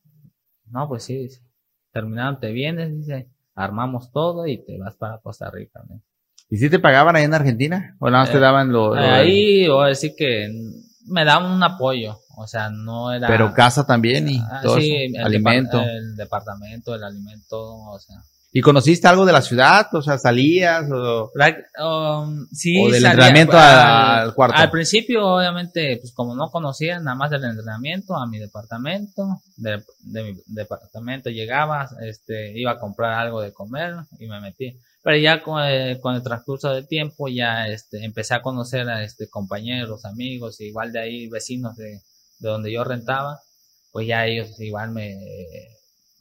[0.71, 1.41] No, pues sí, dice.
[1.91, 5.83] Terminando te vienes, dice, armamos todo y te vas para Costa Rica.
[6.49, 7.97] ¿Y si te pagaban ahí en Argentina?
[7.99, 10.49] ¿O nada más te Eh, daban lo, lo- Ahí, a decir que
[11.07, 13.27] me daban un apoyo, o sea, no era...
[13.27, 15.81] Pero casa también y Ah, todo sí, eso, el alimento.
[15.81, 18.15] el departamento, el alimento, o sea.
[18.57, 19.85] ¿Y conociste algo de la ciudad?
[19.93, 21.29] O sea, salías o...
[21.31, 24.57] Prac- um, sí, O del salía- entrenamiento al cuarto.
[24.57, 29.83] Al principio, obviamente, pues como no conocía nada más del entrenamiento, a mi departamento, de,
[30.05, 34.75] de mi departamento llegaba, este, iba a comprar algo de comer y me metí.
[35.03, 39.03] Pero ya con el, con el transcurso del tiempo ya este, empecé a conocer a
[39.03, 42.01] este, compañeros, amigos, igual de ahí vecinos de,
[42.39, 43.39] de donde yo rentaba,
[43.91, 45.15] pues ya ellos igual me,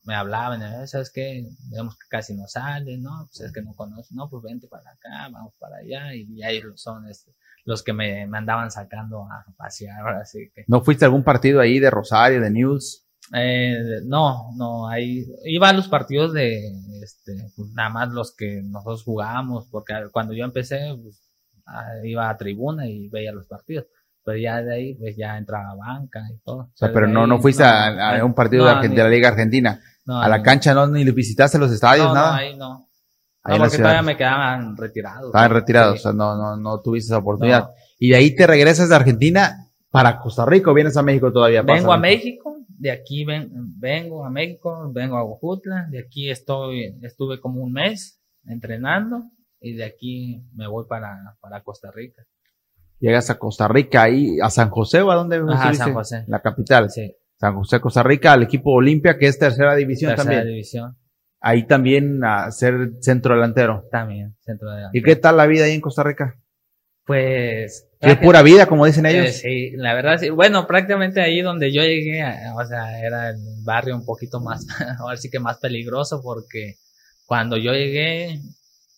[0.07, 1.45] me hablaban, "Eh, ¿sabes qué?
[1.71, 3.27] Vemos que casi no sale, ¿no?
[3.27, 6.63] Pues es que no conozco, no, pues vente para acá, vamos para allá, y ahí
[6.77, 7.33] son este,
[7.65, 10.65] los que me, me andaban sacando a pasear, así que.
[10.69, 13.03] ¿No fuiste a algún partido ahí de Rosario, de News?
[13.35, 16.71] Eh, no, no, ahí iba a los partidos de,
[17.03, 21.21] este, pues, nada más los que nosotros jugábamos, porque cuando yo empecé, pues,
[21.67, 23.87] ah, iba a tribuna y veía los partidos,
[24.25, 26.59] pero ya de ahí, pues ya entraba banca y todo.
[26.59, 29.81] O sea, pero no, no fuiste a, a un partido de la Liga Argentina.
[30.09, 32.31] A la cancha no, ni visitaste los estadios, no, nada.
[32.33, 32.89] No, ahí no.
[33.43, 35.27] Ahí No, porque todavía me quedaban retirados.
[35.27, 35.55] Estaban ¿no?
[35.59, 35.99] retirados, Sí.
[36.01, 37.69] o sea, no, no, no tuviste esa oportunidad.
[37.69, 37.71] No.
[37.99, 41.63] Y de ahí te regresas de Argentina para Costa Rica o vienes a México todavía.
[41.63, 41.99] Vengo a.
[41.99, 47.63] México, de aquí ven, vengo a México, vengo a Huejutla, de aquí estoy, estuve como
[47.63, 49.25] un mes entrenando
[49.61, 52.23] y de aquí me voy para, para Costa Rica.
[52.99, 55.85] Llegas a Costa Rica, ahí, a San José o a dónde Ajá, estuviste?
[55.85, 56.25] San José.
[56.29, 56.91] La capital.
[56.91, 60.47] Sí, San José, Costa Rica, al equipo Olimpia, que es tercera división tercera también.
[60.55, 60.97] división
[61.41, 63.85] Ahí también a ser centro delantero.
[63.91, 66.35] también, centro de ¿Y qué tal la vida ahí en Costa Rica?
[67.05, 67.89] Pues...
[68.01, 69.37] ¿Qué es pura vida, como dicen Eh, ellos?
[69.37, 70.29] sí, la verdad sí.
[70.31, 72.23] Bueno, prácticamente ahí donde yo llegué,
[72.55, 74.67] o sea, era el barrio un poquito más,
[74.99, 76.75] ahora sí que más peligroso porque
[77.27, 78.41] cuando yo llegué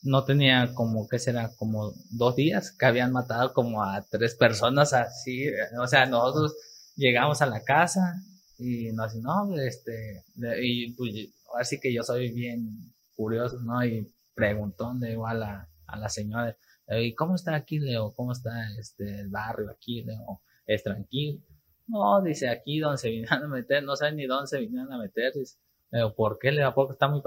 [0.02, 1.50] no tenía como, ¿qué será?
[1.58, 5.46] Como dos días que habían matado como a tres personas así.
[5.80, 6.54] O sea, nosotros
[6.98, 8.16] llegamos a la casa
[8.58, 11.14] y nos no, este, de- y pues
[11.50, 13.84] ahora sí que yo soy bien curioso, ¿no?
[13.84, 16.56] Y preguntón de igual a, a la señora,
[16.88, 18.12] ¿y cómo está aquí, Leo?
[18.14, 20.42] ¿Cómo está este, el barrio aquí, Leo?
[20.66, 21.40] ¿Es tranquilo?
[21.86, 24.98] No, dice, aquí donde se vinieron a meter, no saben ni dónde se vinieron a
[24.98, 25.32] meter.
[25.34, 25.56] Dice,
[25.90, 26.52] pero ¿por qué?
[26.52, 27.22] Le da poco, está muy...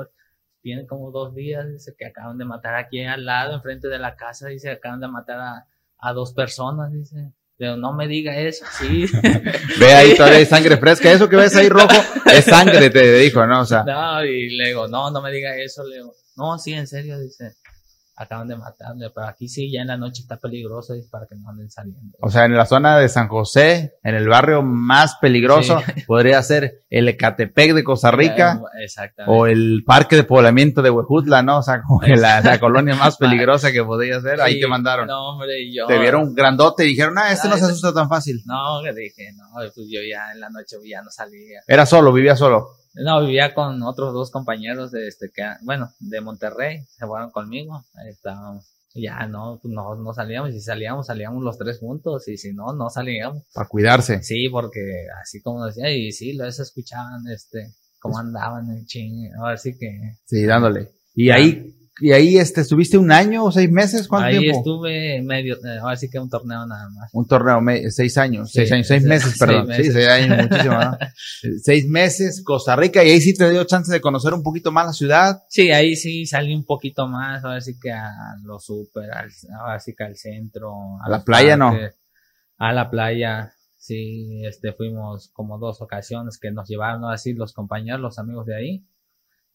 [0.61, 4.15] Tiene como dos días, dice, que acaban de matar aquí al lado, enfrente de la
[4.15, 7.33] casa, dice, acaban de matar a, a dos personas, dice.
[7.61, 9.05] Pero no me diga eso, sí.
[9.79, 11.11] Ve ahí todavía hay sangre fresca.
[11.11, 11.95] Eso que ves ahí rojo
[12.33, 13.61] es sangre, te dijo, ¿no?
[13.61, 13.83] O sea.
[13.83, 17.19] No, y le digo, no, no me diga eso, le digo, no, sí, en serio,
[17.19, 17.53] dice
[18.21, 21.35] acaban de matarle, pero aquí sí, ya en la noche está peligroso y para que
[21.35, 22.17] no anden saliendo.
[22.21, 26.83] O sea, en la zona de San José, en el barrio más peligroso, podría ser
[26.89, 28.61] el Ecatepec de Costa Rica.
[29.27, 31.59] O el parque de poblamiento de Huejutla, ¿no?
[31.59, 35.07] O sea, como que la, colonia más peligrosa que podría ser, ahí te mandaron.
[35.07, 35.87] No, hombre, yo.
[35.87, 38.41] Te vieron grandote y dijeron, ah, este no se asusta tan fácil.
[38.45, 41.61] No, que dije, no, pues yo ya en la noche ya no salía.
[41.67, 42.80] Era solo, vivía solo.
[42.93, 47.85] No, vivía con otros dos compañeros de este que, bueno, de Monterrey, se fueron conmigo,
[47.95, 48.65] ahí estábamos.
[48.93, 52.73] Ya no, no, no salíamos, y si salíamos, salíamos los tres juntos, y si no,
[52.73, 53.43] no salíamos.
[53.53, 54.21] Para cuidarse.
[54.21, 59.55] Sí, porque así como decía, y sí, los escuchaban, este, cómo andaban en ching, ahora
[59.55, 60.17] sí que.
[60.25, 60.91] Sí, dándole.
[61.15, 64.57] Y ahí y ahí este, estuviste un año o seis meses, ¿cuánto ahí tiempo?
[64.57, 67.09] Ahí estuve medio, eh, ahora sí que un torneo nada más.
[67.13, 69.67] Un torneo, seis años, seis años, seis meses, perdón.
[69.75, 70.97] Sí, seis años, muchísimo, ¿no?
[71.61, 74.85] seis meses, Costa Rica, y ahí sí te dio chance de conocer un poquito más
[74.85, 75.43] la ciudad.
[75.49, 78.09] Sí, ahí sí salí un poquito más, ahora sí que a
[78.43, 79.09] lo súper,
[79.59, 80.71] ahora sí que al centro.
[81.05, 81.77] A, la playa, ¿no?
[82.57, 87.99] A la playa, sí, este, fuimos como dos ocasiones que nos llevaron así los compañeros,
[87.99, 88.85] los amigos de ahí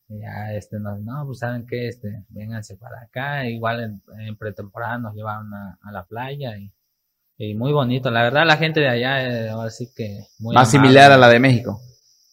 [0.09, 5.15] ya este nos no pues saben que este vénganse para acá igual en, pretemporada nos
[5.15, 6.73] llevaron a, la playa y,
[7.39, 8.11] y, muy bonito.
[8.11, 11.29] La verdad la gente de allá eh, ahora sí que muy más similar a la
[11.29, 11.81] de México.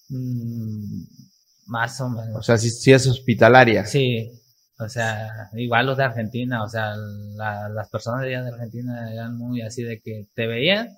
[0.09, 1.03] Mm,
[1.67, 2.35] más o menos.
[2.35, 3.85] O sea sí, es hospitalaria.
[3.85, 4.29] Sí
[4.79, 9.37] o sea igual los de Argentina o sea las personas de allá de Argentina eran
[9.37, 10.89] muy así de que te veían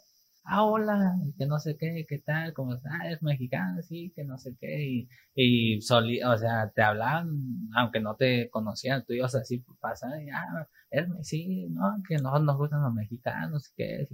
[0.45, 4.37] ah, hola, que no sé qué, qué tal, como, ah, es mexicano, sí, que no
[4.37, 7.29] sé qué, y, y soli, o sea, te hablaban,
[7.75, 12.37] aunque no te conocían, tú ibas así, pasando, y, ah, es, sí, no, que no
[12.39, 14.07] nos gustan los mexicanos, que,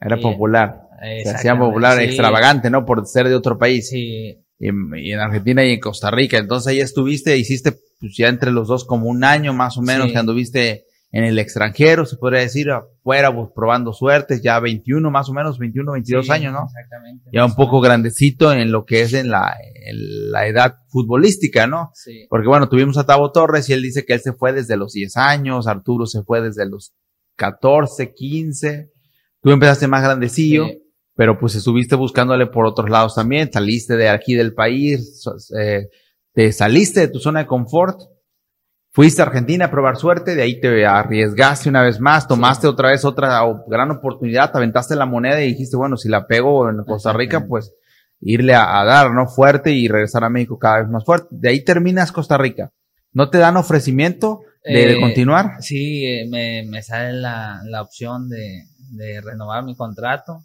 [0.00, 2.86] Era popular, se hacía popular, extravagante, ¿no?
[2.86, 3.88] Por ser de otro país.
[3.90, 4.42] Sí.
[4.58, 8.68] Y, en Argentina y en Costa Rica, entonces ahí estuviste, hiciste, pues ya entre los
[8.68, 12.70] dos como un año más o menos que anduviste en el extranjero, se podría decir,
[12.70, 16.66] afuera, pues, probando suertes, ya 21 más o menos, 21, 22 años, ¿no?
[16.66, 17.30] Exactamente.
[17.32, 19.56] Ya un poco grandecito en lo que es en la,
[19.92, 21.90] la edad futbolística, ¿no?
[21.94, 22.26] Sí.
[22.30, 24.92] Porque bueno, tuvimos a Tavo Torres y él dice que él se fue desde los
[24.92, 26.92] 10 años, Arturo se fue desde los
[27.36, 28.90] 14, 15,
[29.42, 30.66] tú empezaste más grandecillo.
[31.16, 35.22] Pero pues estuviste buscándole por otros lados también, saliste de aquí del país,
[35.60, 35.88] eh,
[36.32, 38.00] te saliste de tu zona de confort,
[38.92, 42.90] Fuiste a Argentina a probar suerte, de ahí te arriesgaste una vez más, tomaste otra
[42.90, 46.82] vez otra gran oportunidad, te aventaste la moneda y dijiste, bueno, si la pego en
[46.84, 47.72] Costa Rica, pues
[48.20, 49.28] irle a, dar, ¿no?
[49.28, 51.28] Fuerte y regresar a México cada vez más fuerte.
[51.30, 52.72] De ahí terminas Costa Rica.
[53.12, 55.62] ¿No te dan ofrecimiento de, eh, continuar?
[55.62, 60.42] Sí, eh, me, me, sale la, la opción de, de, renovar mi contrato,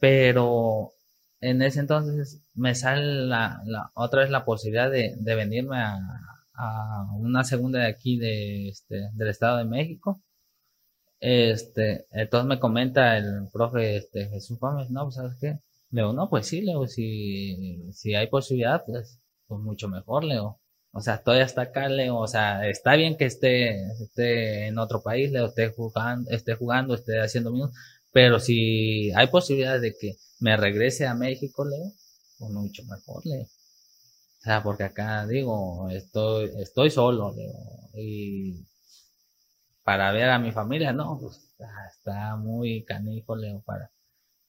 [0.00, 0.94] pero
[1.40, 5.98] en ese entonces me sale la, la otra vez la posibilidad de, de venirme a,
[6.54, 10.22] a una segunda de aquí de este, del Estado de México.
[11.20, 15.58] Este, entonces me comenta el profe este, Jesús Gómez, no, pues sabes qué,
[15.90, 20.60] Leo, no, pues sí, Leo, si, si hay posibilidad, pues, pues mucho mejor, Leo.
[20.92, 25.02] O sea, todavía está acá, Leo, o sea, está bien que esté, esté en otro
[25.02, 27.76] país, Leo, esté jugando, esté jugando, esté haciendo minutos,
[28.12, 31.92] pero si hay posibilidad de que me regrese a México, Leo,
[32.38, 33.46] pues mucho mejor, Leo.
[34.44, 37.34] O sea, porque acá digo, estoy, estoy solo,
[37.94, 38.66] y
[39.82, 41.54] para ver a mi familia, no, pues
[41.90, 43.90] está muy canijo, Leo, para,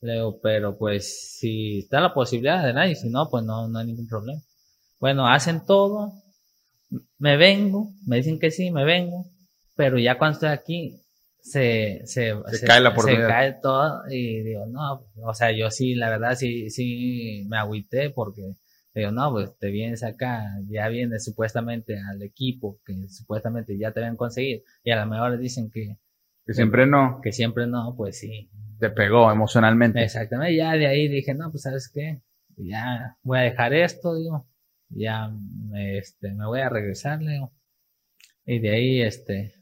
[0.02, 3.86] Leo, pero pues si está la posibilidad de nadie, si no, pues no, no hay
[3.86, 4.42] ningún problema.
[5.00, 6.12] Bueno, hacen todo,
[7.18, 9.24] me vengo, me dicen que sí, me vengo,
[9.78, 11.02] pero ya cuando estoy aquí,
[11.40, 15.96] se, se, se, cae la Se cae todo y digo, no, o sea, yo sí,
[15.96, 18.42] la verdad, sí, sí me agüité porque
[18.96, 24.00] Digo, no, pues te vienes acá, ya vienes supuestamente al equipo que supuestamente ya te
[24.00, 25.98] habían conseguido y a lo mejor dicen que...
[26.46, 27.20] Que siempre no.
[27.22, 28.50] Que siempre no, pues sí.
[28.80, 30.02] Te pegó emocionalmente.
[30.02, 32.22] Exactamente, ya de ahí dije, no, pues sabes qué,
[32.56, 34.48] ya voy a dejar esto, digo,
[34.88, 37.52] ya me, este, me voy a regresar, Leo.
[38.46, 39.56] Y de ahí, este,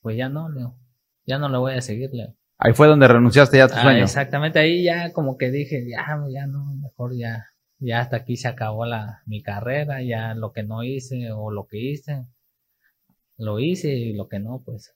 [0.00, 0.78] pues ya no, Leo,
[1.26, 2.34] ya no lo voy a seguir, Leo.
[2.56, 4.02] Ahí fue donde renunciaste ya a tu ah, sueño.
[4.02, 7.47] Exactamente, ahí ya como que dije, ya, ya no, mejor ya,
[7.78, 11.66] ya hasta aquí se acabó la, mi carrera, ya lo que no hice o lo
[11.66, 12.26] que hice,
[13.36, 14.94] lo hice y lo que no, pues.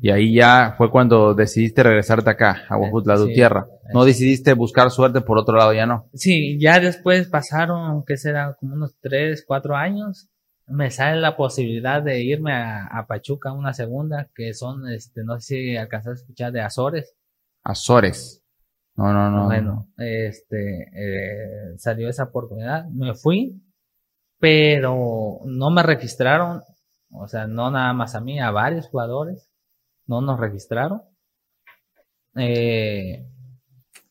[0.00, 3.34] Y ahí ya fue cuando decidiste regresarte acá, a Huajutla, tu Sí.
[3.34, 3.66] tierra.
[3.92, 6.08] No decidiste buscar suerte por otro lado, ya no.
[6.14, 8.54] Sí, ya después pasaron, ¿qué será?
[8.58, 10.28] Como unos tres, cuatro años.
[10.66, 15.38] Me sale la posibilidad de irme a, a Pachuca, una segunda, que son, este, no
[15.40, 17.14] sé si alcanzaste a escuchar de Azores.
[17.62, 18.41] Azores.
[18.94, 19.46] No, no, no.
[19.46, 23.62] Bueno, este, eh, salió esa oportunidad, me fui,
[24.38, 26.62] pero no me registraron,
[27.10, 29.48] o sea, no nada más a mí, a varios jugadores,
[30.06, 31.02] no nos registraron.
[32.36, 33.26] Eh,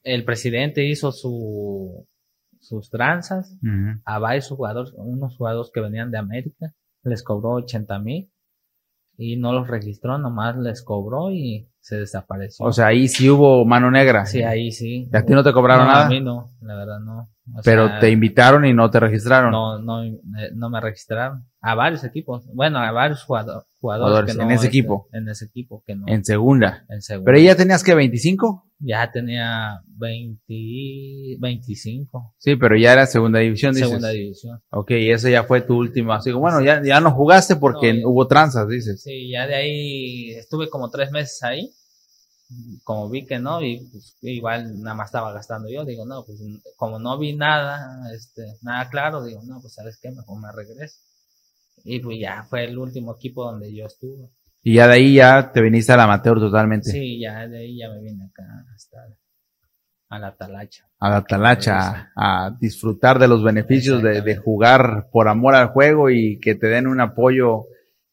[0.04, 2.08] el presidente hizo su,
[2.60, 3.56] sus tranzas
[4.06, 8.32] a varios jugadores, unos jugadores que venían de América, les cobró 80 mil
[9.18, 12.66] y no los registró, nomás les cobró y se desapareció.
[12.66, 14.26] O sea, ahí sí hubo mano negra.
[14.26, 15.10] sí, ahí sí.
[15.12, 16.06] ¿Y a ti no te cobraron No, nada?
[16.06, 17.30] A mí no, la verdad no.
[17.54, 19.52] O Pero sea, te invitaron y no te registraron.
[19.52, 20.20] no, no, eh,
[20.54, 21.46] no me registraron.
[21.60, 25.08] A varios equipos, bueno, a varios jugador- jugadores, Jugadores, que no, en ese este, equipo.
[25.12, 26.06] En ese equipo que no.
[26.08, 26.86] En segunda.
[26.90, 27.26] en segundo.
[27.26, 28.68] Pero ya tenías que 25.
[28.84, 32.34] Ya tenía 20, 25.
[32.38, 33.88] Sí, pero ya era segunda división, dices.
[33.90, 34.60] Segunda división.
[34.72, 36.14] Ok, y ese ya fue tu último.
[36.14, 39.02] Así que bueno, ya, ya no jugaste porque No, ya- hubo tranzas, dices.
[39.04, 41.71] Sí, ya de ahí estuve como tres meses ahí.
[42.84, 46.42] Como vi que no, y pues, igual nada más estaba gastando yo, digo, no, pues
[46.76, 51.00] como no vi nada, este, nada claro, digo, no, pues sabes qué, mejor me regreso.
[51.84, 54.30] Y pues ya fue el último equipo donde yo estuve.
[54.64, 56.92] Y ya de ahí ya te viniste al amateur totalmente.
[56.92, 58.44] Sí, ya de ahí ya me vine acá
[58.76, 58.98] hasta
[60.10, 60.86] a la talacha.
[61.00, 65.70] A la talacha, a, a disfrutar de los beneficios de, de jugar por amor al
[65.70, 67.66] juego y que te den un apoyo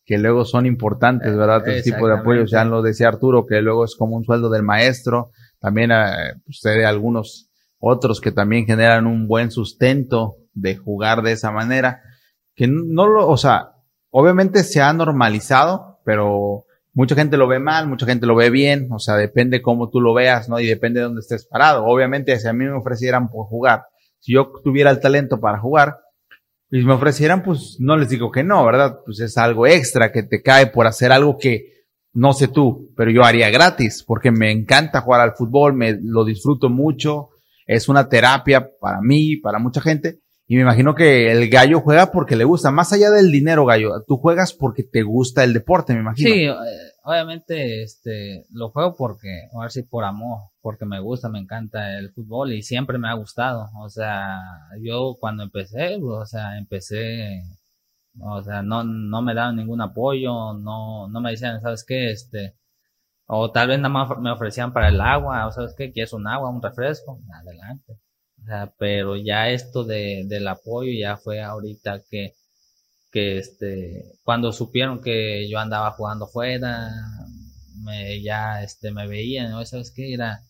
[0.08, 1.68] que luego son importantes, ¿verdad?
[1.68, 4.62] Ese tipo de apoyos, ya lo decía Arturo, que luego es como un sueldo del
[4.62, 5.32] maestro.
[5.60, 11.50] También eh, usted algunos otros que también generan un buen sustento de jugar de esa
[11.50, 12.00] manera.
[12.54, 13.72] Que no lo, o sea,
[14.08, 18.88] obviamente se ha normalizado, pero mucha gente lo ve mal, mucha gente lo ve bien,
[18.90, 20.58] o sea, depende cómo tú lo veas, ¿no?
[20.58, 21.84] Y depende de dónde estés parado.
[21.84, 23.82] Obviamente, si a mí me ofrecieran por jugar,
[24.20, 25.98] si yo tuviera el talento para jugar,
[26.70, 28.98] y me ofrecieran, pues no les digo que no, ¿verdad?
[29.04, 31.78] Pues es algo extra que te cae por hacer algo que
[32.12, 36.24] no sé tú, pero yo haría gratis, porque me encanta jugar al fútbol, me lo
[36.24, 37.30] disfruto mucho,
[37.66, 42.10] es una terapia para mí, para mucha gente, y me imagino que el gallo juega
[42.10, 45.92] porque le gusta, más allá del dinero, gallo, tú juegas porque te gusta el deporte,
[45.92, 46.30] me imagino.
[46.30, 46.46] Sí,
[47.08, 51.98] obviamente este lo juego porque, a ver si por amor, porque me gusta, me encanta
[51.98, 53.70] el fútbol y siempre me ha gustado.
[53.80, 54.38] O sea,
[54.82, 57.42] yo cuando empecé, o sea, empecé,
[58.20, 62.10] o sea, no, no me daban ningún apoyo, no, no me decían, ¿sabes qué?
[62.10, 62.56] Este,
[63.26, 66.26] o tal vez nada más me ofrecían para el agua, o sabes qué, quieres un
[66.26, 67.94] agua, un refresco, adelante.
[68.42, 72.34] O sea, pero ya esto de, del apoyo ya fue ahorita que,
[73.10, 76.90] que este, cuando supieron que yo andaba jugando fuera,
[77.84, 79.64] me, ya, este, me veían, ¿no?
[79.64, 80.12] ¿sabes qué?
[80.14, 80.40] Era,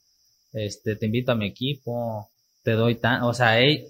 [0.53, 2.31] este, te invito a mi equipo,
[2.63, 3.87] te doy tan, o sea, ell-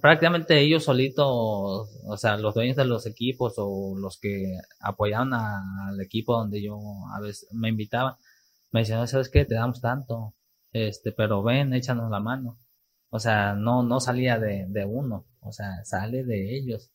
[0.00, 1.26] prácticamente ellos solitos,
[2.06, 6.78] o sea, los dueños de los equipos o los que apoyaban al equipo donde yo
[7.14, 8.14] a veces me invitaban,
[8.72, 9.44] me decían, ¿sabes qué?
[9.44, 10.34] Te damos tanto,
[10.72, 12.58] este, pero ven, échanos la mano.
[13.10, 16.90] O sea, no, no salía de, de uno, o sea, sale de ellos,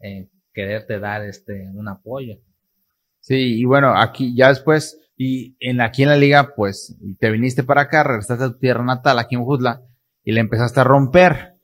[0.00, 2.38] eh, quererte dar este, un apoyo.
[3.20, 7.62] Sí, y bueno, aquí ya después, y en aquí en la liga, pues te viniste
[7.62, 9.82] para acá, regresaste a tu tierra natal, aquí en Juzla,
[10.22, 11.54] y le empezaste a romper.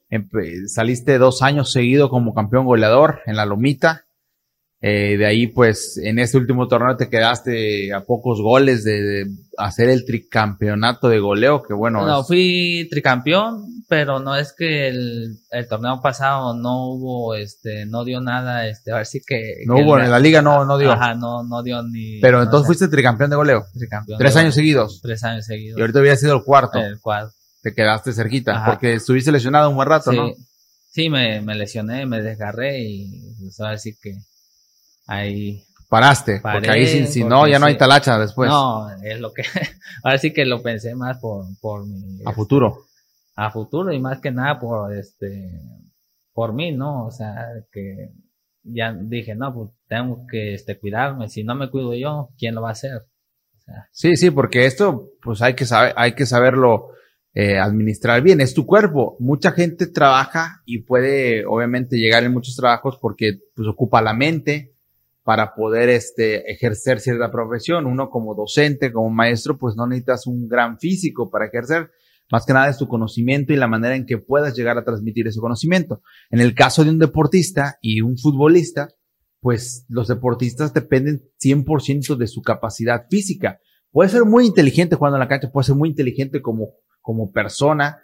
[0.66, 4.06] Saliste dos años seguido como campeón goleador en la Lomita.
[4.82, 9.26] Eh, de ahí, pues, en este último torneo te quedaste a pocos goles de, de
[9.58, 14.88] hacer el tricampeonato de goleo, que bueno, No, es- fui tricampeón, pero no es que
[14.88, 19.56] el, el torneo pasado no hubo, este, no dio nada, este, a ver si que.
[19.66, 20.92] no que hubo, el- en la liga no, no dio.
[20.92, 22.18] Ajá, no, no dio ni.
[22.20, 23.64] Pero no entonces sé, fuiste tricampeón de goleo.
[23.78, 24.18] tricampeón.
[24.18, 25.00] Tres años seguidos.
[25.02, 25.76] Tres años seguidos.
[25.78, 26.78] Y ahorita hubiera sido el cuarto.
[26.78, 27.30] El cuadro.
[27.62, 28.70] Te quedaste cerquita, Ajá.
[28.70, 30.30] porque estuviste lesionado un buen rato, Sí, ¿no?
[30.90, 34.16] sí me, me lesioné, me desgarré y pues ahora sí que
[35.10, 38.48] ahí Paraste, Paré, porque ahí si, si no, ya no hay talacha después.
[38.48, 39.42] no, es lo que
[40.04, 42.84] ahora sí que lo pensé más por por mi a futuro.
[43.34, 45.50] a futuro y más que nada por este
[46.32, 47.06] por mí, ¿no?
[47.06, 47.34] O sea,
[47.72, 48.12] que
[48.62, 52.62] ya dije, no, pues tengo que este cuidarme, si no me cuido yo, ¿quién lo
[52.62, 52.94] va a hacer?
[52.94, 56.90] O sea, Sí, sí, porque esto, pues hay que saber, hay que saberlo
[57.34, 58.40] eh, administrar bien.
[58.40, 59.16] Es tu cuerpo.
[59.18, 64.69] Mucha gente trabaja y puede, obviamente, llegar en muchos trabajos porque, pues, ocupa la mente
[65.22, 67.86] para poder, este, ejercer cierta profesión.
[67.86, 71.90] Uno como docente, como maestro, pues no necesitas un gran físico para ejercer.
[72.30, 75.26] Más que nada es tu conocimiento y la manera en que puedas llegar a transmitir
[75.26, 76.00] ese conocimiento.
[76.30, 78.88] En el caso de un deportista y un futbolista,
[79.40, 83.58] pues los deportistas dependen 100% de su capacidad física.
[83.90, 87.98] puede ser muy inteligente jugando en la cancha, puede ser muy inteligente como, como persona,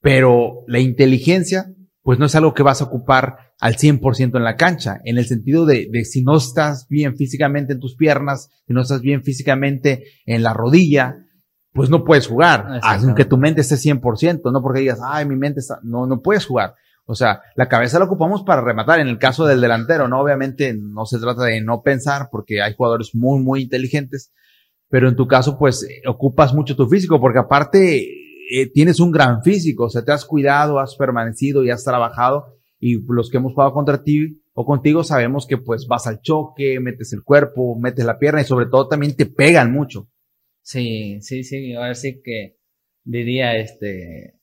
[0.00, 1.72] pero la inteligencia,
[2.02, 5.26] pues no es algo que vas a ocupar al 100% en la cancha, en el
[5.26, 9.22] sentido de, de si no estás bien físicamente en tus piernas, si no estás bien
[9.22, 11.16] físicamente en la rodilla,
[11.72, 15.60] pues no puedes jugar, aunque tu mente esté 100%, no porque digas, ay, mi mente
[15.60, 16.74] está, no, no puedes jugar.
[17.04, 19.00] O sea, la cabeza la ocupamos para rematar.
[19.00, 20.20] En el caso del delantero, ¿no?
[20.20, 24.32] Obviamente no se trata de no pensar porque hay jugadores muy, muy inteligentes,
[24.88, 28.06] pero en tu caso, pues, ocupas mucho tu físico porque aparte
[28.54, 32.58] eh, tienes un gran físico, o sea, te has cuidado, has permanecido y has trabajado
[32.78, 36.78] y los que hemos jugado contra ti o contigo sabemos que pues vas al choque,
[36.78, 40.10] metes el cuerpo, metes la pierna y sobre todo también te pegan mucho.
[40.60, 42.58] Sí, sí, sí, ahora sí que
[43.04, 44.34] diría este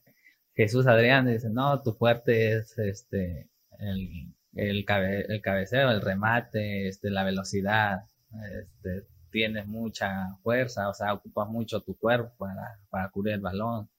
[0.55, 7.11] Jesús Adrián, dice, no, tu fuerte es este el, el, el cabeceo, el remate, este,
[7.11, 7.99] la velocidad,
[8.59, 13.89] este, tienes mucha fuerza, o sea, ocupas mucho tu cuerpo para, para cubrir el balón.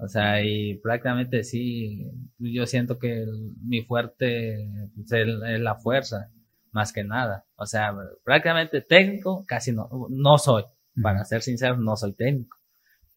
[0.00, 3.26] O sea, y prácticamente sí, yo siento que
[3.62, 6.30] mi fuerte es, la fuerza,
[6.70, 7.46] más que nada.
[7.56, 7.92] O sea,
[8.22, 10.64] prácticamente técnico casi no, no soy.
[11.02, 12.56] Para ser sincero, no soy técnico,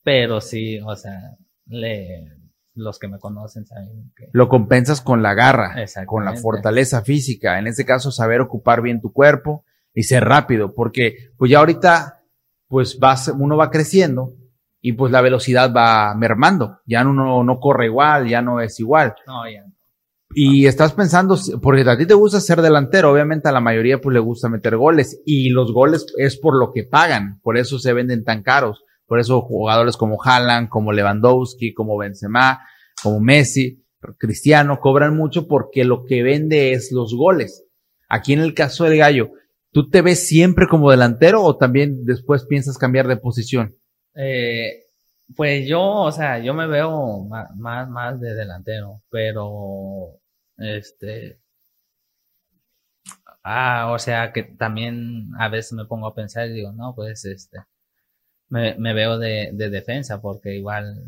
[0.04, 2.32] pero sí, o sea, le,
[2.76, 4.30] los que me conocen saben que...
[4.34, 5.76] Lo compensas con la garra,
[6.06, 9.66] con la fortaleza física, en este caso saber ocupar bien tu cuerpo
[9.96, 12.24] y ser rápido, porque pues ya ahorita,
[12.68, 14.36] pues vas, uno va creciendo
[14.82, 19.14] y pues la velocidad va mermando, ya uno no corre igual, ya no es igual.
[19.28, 19.64] No, ya
[20.34, 24.14] y estás pensando, porque a ti te gusta ser delantero, obviamente a la mayoría pues
[24.14, 27.94] le gusta meter goles y los goles es por lo que pagan, por eso se
[27.94, 32.62] venden tan caros, por eso jugadores como Haaland, como Lewandowski, como Benzema,
[33.02, 33.84] como Messi,
[34.18, 37.66] Cristiano cobran mucho porque lo que vende es los goles.
[38.08, 39.32] Aquí en el caso del gallo,
[39.72, 43.76] ¿tú te ves siempre como delantero o también después piensas cambiar de posición?
[44.16, 44.86] Eh,
[45.36, 50.20] pues yo, o sea, yo me veo más, más, más de delantero, pero
[50.58, 51.40] este.
[53.44, 57.26] Ah, o sea que también a veces me pongo a pensar y digo, no, pues
[57.26, 57.60] este.
[58.50, 61.04] Me, me veo de, de defensa porque igual.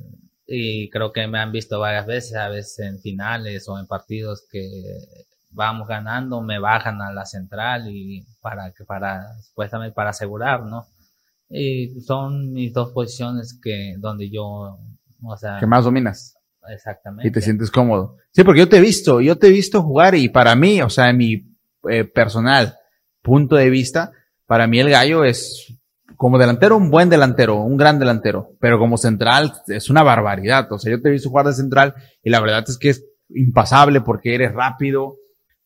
[0.48, 4.44] Y creo que me han visto varias veces, a veces en finales o en partidos
[4.52, 4.62] que
[5.52, 10.88] vamos ganando, me bajan a la central y para que para supuestamente para asegurar, ¿no?
[11.50, 14.80] Y son mis dos posiciones que donde yo,
[15.24, 16.36] o sea, que más dominas.
[16.68, 17.28] Exactamente.
[17.28, 18.18] Y te sientes cómodo.
[18.32, 20.90] Sí, porque yo te he visto, yo te he visto jugar y para mí, o
[20.90, 21.56] sea, en mi
[21.90, 22.78] eh, personal
[23.22, 24.12] punto de vista,
[24.46, 25.78] para mí el gallo es
[26.16, 30.72] como delantero un buen delantero, un gran delantero, pero como central es una barbaridad.
[30.72, 33.06] O sea, yo te he visto jugar de central y la verdad es que es
[33.30, 35.18] impasable porque eres rápido,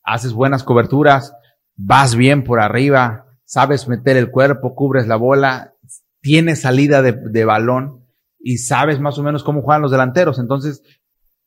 [0.04, 1.34] haces buenas coberturas,
[1.76, 5.74] vas bien por arriba, sabes meter el cuerpo, cubres la bola,
[6.22, 8.06] tienes salida de, balón
[8.40, 10.38] y sabes más o menos cómo juegan los delanteros.
[10.38, 10.84] Entonces,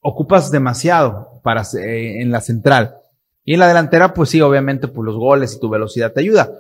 [0.01, 2.97] ocupas demasiado para, eh, en la central.
[3.45, 6.51] Y en la delantera, pues sí, obviamente, pues los goles y tu velocidad te ayuda.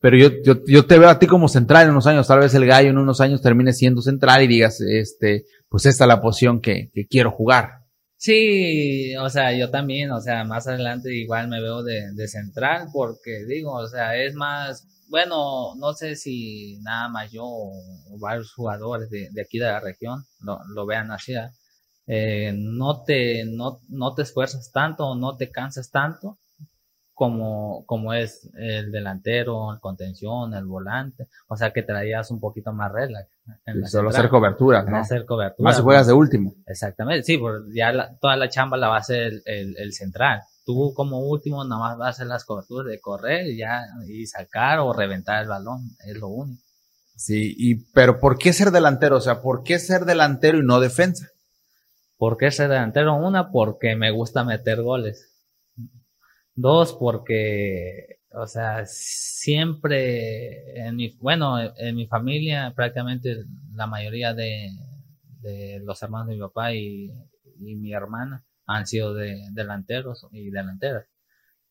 [0.00, 2.54] Pero yo, yo, yo te veo a ti como central en unos años, tal vez
[2.54, 6.22] el gallo en unos años termine siendo central y digas, este, pues esta es la
[6.22, 7.79] posición que, que quiero jugar.
[8.22, 12.88] Sí, o sea, yo también, o sea, más adelante igual me veo de, de central
[12.92, 18.52] porque digo, o sea, es más, bueno, no sé si nada más yo o varios
[18.52, 21.32] jugadores de, de aquí de la región lo, lo vean así,
[22.06, 26.38] eh, no, te, no, no te esfuerzas tanto, no te cansas tanto
[27.20, 32.72] como, como es el delantero, el contención, el volante, o sea que traías un poquito
[32.72, 33.28] más relax.
[33.84, 34.96] solo hacer cobertura, ¿no?
[34.96, 35.68] Hacer cobertura.
[35.68, 36.54] Más si juegas de último.
[36.66, 40.94] Exactamente, sí, porque ya toda la chamba la va a hacer el, el central tú
[40.94, 44.78] como último nada más vas a hacer las coberturas de correr y ya y sacar
[44.78, 46.62] o reventar el balón, es lo único.
[47.16, 49.18] Sí, y pero ¿por qué ser delantero?
[49.18, 51.26] O sea, ¿por qué ser delantero y no defensa?
[52.16, 53.14] ¿Por qué ser delantero?
[53.14, 55.29] Una, porque me gusta meter goles.
[56.54, 63.44] Dos, porque, o sea, siempre en mi, bueno, en mi familia prácticamente
[63.74, 64.70] la mayoría de,
[65.40, 67.10] de los hermanos de mi papá y,
[67.60, 71.06] y mi hermana han sido de, delanteros y delanteras.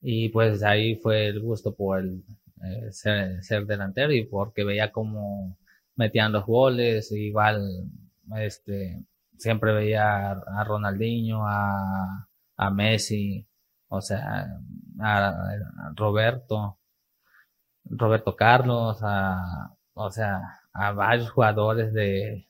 [0.01, 2.23] Y pues ahí fue el gusto por el,
[2.63, 2.91] eh,
[3.41, 5.57] ser, delantero y porque veía cómo
[5.95, 7.61] metían los goles, igual
[8.37, 9.03] este
[9.37, 12.27] siempre veía a Ronaldinho, a,
[12.57, 13.47] a Messi,
[13.89, 14.47] o sea,
[14.99, 16.79] a, Roberto,
[17.85, 20.41] Roberto Carlos, a, o sea,
[20.73, 22.47] a varios jugadores de,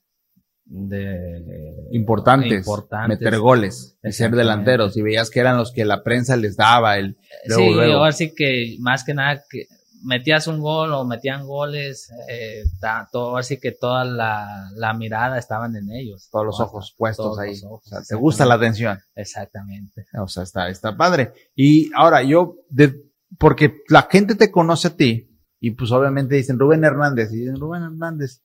[0.66, 2.68] de importantes,
[3.08, 4.96] meter goles, ser delanteros.
[4.98, 9.04] Y veías que eran los que la prensa les daba el sí, así que más
[9.04, 9.66] que nada que
[10.04, 12.64] metías un gol o metían goles, eh,
[13.12, 16.30] todo, así que toda la, la, mirada estaban en ellos.
[16.32, 17.54] Todos los ojos puestos ahí.
[17.68, 19.00] o sea, te gusta la atención.
[19.16, 20.06] Exactamente.
[20.22, 21.34] O sea, está, está padre.
[21.56, 25.30] Y ahora yo, de, porque la gente te conoce a ti
[25.60, 28.42] y pues obviamente dicen Rubén Hernández y dicen Rubén Hernández.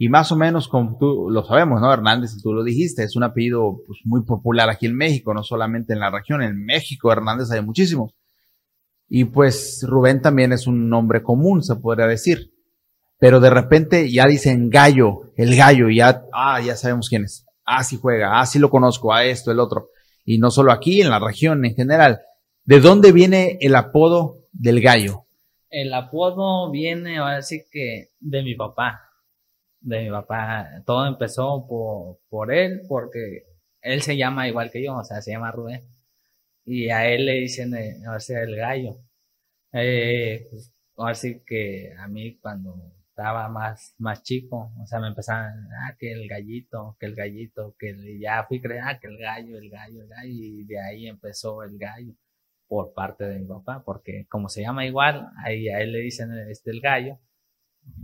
[0.00, 1.92] Y más o menos como tú lo sabemos, ¿no?
[1.92, 5.92] Hernández, tú lo dijiste, es un apellido pues, muy popular aquí en México, no solamente
[5.92, 8.14] en la región, en México Hernández hay muchísimos.
[9.08, 12.52] Y pues Rubén también es un nombre común, se podría decir.
[13.18, 17.46] Pero de repente ya dicen gallo, el gallo, ya, ah, ya sabemos quién es.
[17.64, 19.90] Ah, sí juega, ah, sí lo conozco, ah, esto, el otro.
[20.24, 22.20] Y no solo aquí, en la región en general.
[22.64, 25.24] ¿De dónde viene el apodo del gallo?
[25.70, 29.00] El apodo viene, a decir que de mi papá.
[29.80, 30.68] De mi papá.
[30.84, 33.44] Todo empezó por, por él, porque
[33.80, 35.97] él se llama igual que yo, o sea, se llama Rubén
[36.68, 38.98] y a él le dicen, eh, a ver el gallo.
[39.72, 45.08] Eh, pues, ahora sí que a mí cuando estaba más, más chico, o sea, me
[45.08, 49.18] empezaban, ah, que el gallito, que el gallito, que ya fui creer, ah, que el
[49.18, 52.12] gallo, el gallo, el gallo, y de ahí empezó el gallo
[52.68, 56.30] por parte de mi papá, porque como se llama igual, ahí a él le dicen
[56.50, 57.18] este el gallo,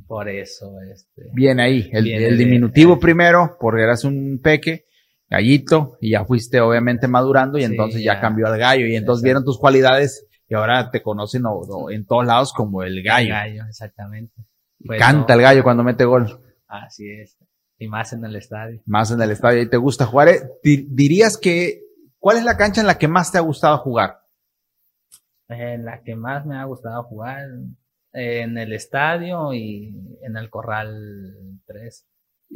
[0.06, 1.30] por eso este.
[1.34, 4.86] Bien ahí, el, diminutivo primero, porque eras un peque,
[5.34, 9.44] gallito y ya fuiste obviamente madurando y entonces ya, cambió al gallo y entonces vieron
[9.44, 11.42] tus cualidades y ahora te conocen
[11.90, 13.26] en todos lados como el gallo.
[13.26, 14.34] El gallo, exactamente.
[14.84, 16.40] Pues canta el gallo cuando mete gol.
[16.66, 17.36] Así es.
[17.78, 18.80] Y más en el estadio.
[18.86, 19.62] Más en el estadio.
[19.62, 20.28] ¿Y te gusta jugar?
[20.28, 21.82] Eh, ¿Dirías que
[22.18, 24.20] cuál es la cancha en la que más te ha gustado jugar?
[25.48, 27.40] En la que más me ha gustado jugar,
[28.12, 32.06] en el estadio y en el Corral 3.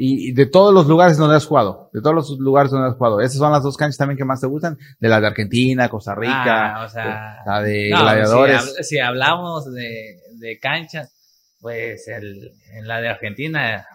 [0.00, 3.20] Y de todos los lugares donde has jugado, de todos los lugares donde has jugado,
[3.20, 6.14] esas son las dos canchas también que más te gustan, de las de Argentina, Costa
[6.14, 8.76] Rica, ah, o sea, la de gladiadores.
[8.82, 11.12] Si, hablamos de, de canchas,
[11.60, 13.88] pues el, en la de Argentina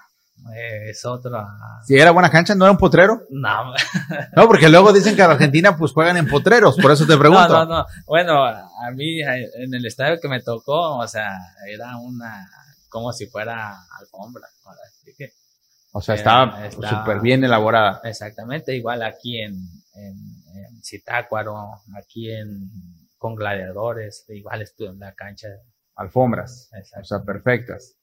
[0.54, 1.48] eh, es otra.
[1.88, 3.22] Si era buena cancha, ¿no era un potrero?
[3.30, 3.74] No.
[4.36, 7.48] no, porque luego dicen que en Argentina pues juegan en potreros, por eso te pregunto.
[7.48, 7.86] No, no, no.
[8.08, 11.30] Bueno, a mí en el estadio que me tocó, o sea,
[11.66, 12.46] era una,
[12.90, 14.50] como si fuera alfombra.
[15.00, 15.32] Así que
[15.96, 18.02] o sea, estaba súper bien elaborada.
[18.04, 19.54] Exactamente, igual aquí en,
[19.94, 21.56] en, Citácuaro,
[21.96, 22.70] aquí en
[23.18, 25.48] con gladiadores, igual estuve en la cancha.
[25.96, 27.96] Alfombras, o sea, perfectas.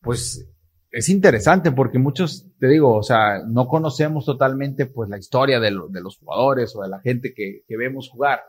[0.00, 0.48] Pues
[0.92, 5.76] es interesante porque muchos, te digo, o sea, no conocemos totalmente pues la historia de,
[5.90, 8.42] de los jugadores o de la gente que, que vemos jugar.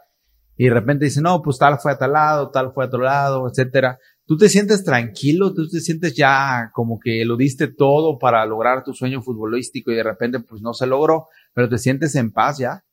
[0.55, 3.01] Y de repente dicen, no, pues tal fue a tal lado, tal fue a otro
[3.01, 8.17] lado, etcétera tú te sientes tranquilo, tú te sientes ya como que lo diste todo
[8.17, 12.15] para lograr tu sueño futbolístico y de repente pues no se logró, pero te sientes
[12.15, 12.83] en paz ya.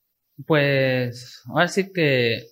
[0.45, 2.47] Pues, ahora sí que,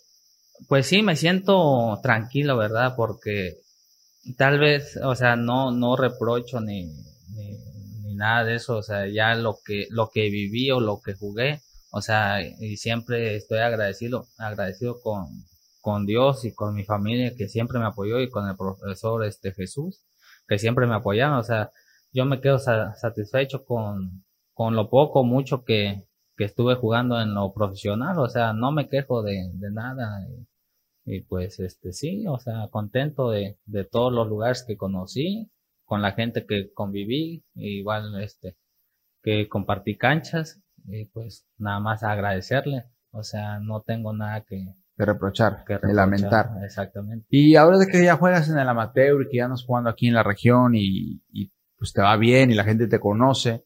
[0.68, 2.94] pues sí, me siento tranquilo, ¿verdad?
[2.96, 3.58] Porque
[4.38, 7.58] tal vez, o sea, no, no reprocho ni, ni,
[8.04, 11.14] ni nada de eso, o sea, ya lo que, lo que viví o lo que
[11.14, 11.62] jugué,
[11.92, 15.28] o sea, y siempre estoy agradecido, agradecido con,
[15.82, 19.54] con Dios y con mi familia que siempre me apoyó y con el profesor este
[19.54, 20.04] Jesús
[20.50, 21.38] que siempre me apoyaron.
[21.38, 21.72] O sea,
[22.12, 26.04] yo me quedo satisfecho con, con lo poco, mucho que,
[26.36, 28.20] que estuve jugando en lo profesional.
[28.20, 30.28] O sea, no me quejo de, de nada.
[31.06, 35.50] Y, pues, este, sí, o sea, contento de, de todos los lugares que conocí,
[35.86, 38.58] con la gente que conviví, igual, este,
[39.24, 42.86] que compartí canchas, y pues nada más agradecerle.
[43.12, 46.50] O sea, no tengo nada que, de reprochar, de lamentar.
[46.62, 47.26] Exactamente.
[47.30, 50.08] Y ahora de que ya juegas en el amateur y que ya no jugando aquí
[50.08, 53.64] en la región y, y, pues te va bien y la gente te conoce,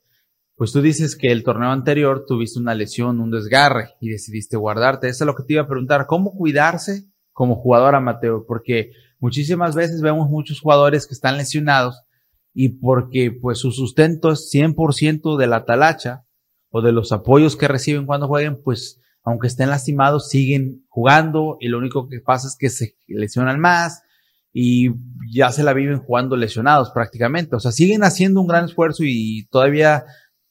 [0.55, 5.07] pues tú dices que el torneo anterior tuviste una lesión, un desgarre y decidiste guardarte.
[5.07, 8.45] Eso es lo que te iba a preguntar, ¿cómo cuidarse como jugador amateur?
[8.47, 12.03] Porque muchísimas veces vemos muchos jugadores que están lesionados
[12.53, 16.27] y porque pues su sustento es 100% de la talacha
[16.69, 21.69] o de los apoyos que reciben cuando jueguen, pues aunque estén lastimados, siguen jugando y
[21.69, 24.03] lo único que pasa es que se lesionan más
[24.51, 24.89] y
[25.31, 27.55] ya se la viven jugando lesionados prácticamente.
[27.55, 30.05] O sea, siguen haciendo un gran esfuerzo y todavía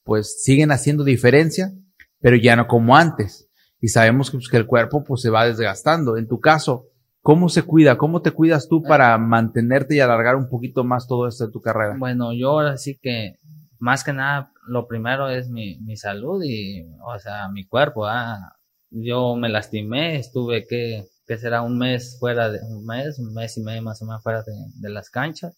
[0.04, 1.72] pues siguen haciendo diferencia,
[2.20, 3.48] pero ya no como antes.
[3.80, 6.16] Y sabemos que, pues, el cuerpo pues se va desgastando.
[6.16, 6.86] En tu caso,
[7.20, 7.98] ¿cómo se cuida?
[7.98, 11.60] ¿Cómo te cuidas tú para mantenerte y alargar un poquito más todo esto de tu
[11.60, 11.96] carrera?
[11.98, 13.38] Bueno, yo ahora sí que
[13.78, 18.56] más que nada lo primero es mi, mi salud y, o sea, mi cuerpo, ¿ah?
[18.92, 23.56] Yo me lastimé, estuve que, que será un mes fuera de, un mes, un mes
[23.56, 25.54] y medio más o menos fuera de, las canchas.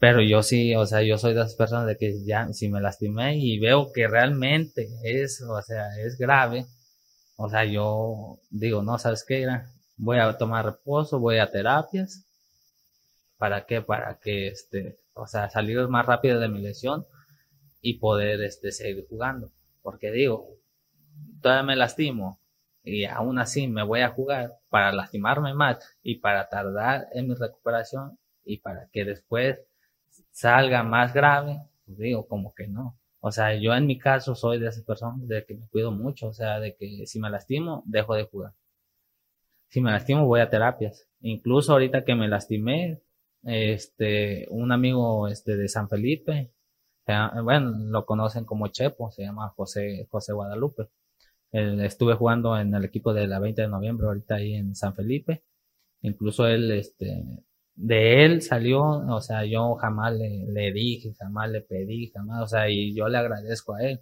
[0.00, 2.80] Pero yo sí, o sea, yo soy de esas personas de que ya, si me
[2.80, 6.66] lastimé y veo que realmente es, o sea, es grave,
[7.36, 9.46] o sea, yo digo, no, ¿sabes qué?
[9.96, 12.28] Voy a tomar reposo, voy a terapias
[13.38, 13.82] ¿Para qué?
[13.82, 17.06] Para que, este, o sea, salir más rápido de mi lesión
[17.80, 19.52] y poder, este, seguir jugando.
[19.82, 20.57] Porque digo,
[21.40, 22.40] todavía me lastimo
[22.82, 27.34] y aún así me voy a jugar para lastimarme más y para tardar en mi
[27.34, 29.58] recuperación y para que después
[30.30, 32.96] salga más grave, pues digo, como que no.
[33.20, 36.28] O sea, yo en mi caso soy de esa persona de que me cuido mucho,
[36.28, 38.52] o sea, de que si me lastimo, dejo de jugar.
[39.68, 41.06] Si me lastimo, voy a terapias.
[41.20, 43.02] Incluso ahorita que me lastimé,
[43.42, 46.52] este, un amigo este, de San Felipe,
[47.42, 50.88] bueno, lo conocen como Chepo, se llama José, José Guadalupe.
[51.52, 55.42] Estuve jugando en el equipo de la 20 de noviembre ahorita ahí en San Felipe.
[56.02, 57.24] Incluso él, este,
[57.78, 62.46] de él salió, o sea, yo jamás le, le, dije, jamás le pedí, jamás, o
[62.48, 64.00] sea, y yo le agradezco a él,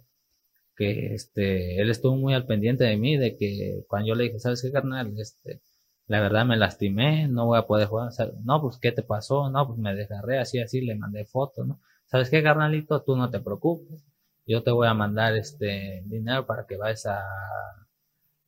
[0.75, 4.39] que este, él estuvo muy al pendiente de mí, de que cuando yo le dije,
[4.39, 5.13] ¿sabes qué, carnal?
[5.19, 5.61] Este,
[6.07, 8.11] la verdad me lastimé, no voy a poder jugar,
[8.43, 9.49] no, pues, ¿qué te pasó?
[9.49, 11.81] No, pues me desgarré, así, así, le mandé fotos, ¿no?
[12.07, 13.03] ¿Sabes qué, carnalito?
[13.03, 14.06] Tú no te preocupes,
[14.47, 17.21] yo te voy a mandar este dinero para que vayas a,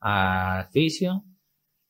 [0.02, 0.70] a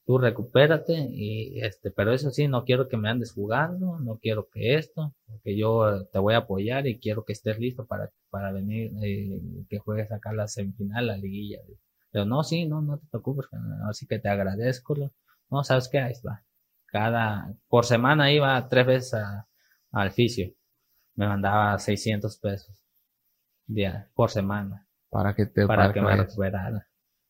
[0.06, 4.50] tú recupérate y este, pero eso sí, no quiero que me andes jugando, no quiero
[4.50, 8.52] que esto, porque yo te voy a apoyar y quiero que estés listo para, para
[8.52, 11.60] venir, eh, que juegues acá la semifinal, la liguilla.
[12.12, 13.48] Pero no, sí, no, no te preocupes,
[13.88, 14.96] así que te agradezco.
[15.52, 16.00] No, ¿sabes qué?
[16.00, 16.44] Ahí va.
[16.88, 19.22] Cada, por semana iba tres veces
[19.92, 20.52] al fisio.
[21.16, 22.89] Me mandaba 600 pesos
[23.70, 24.88] día, por semana.
[25.10, 26.88] Para que te, para, que me recuperara.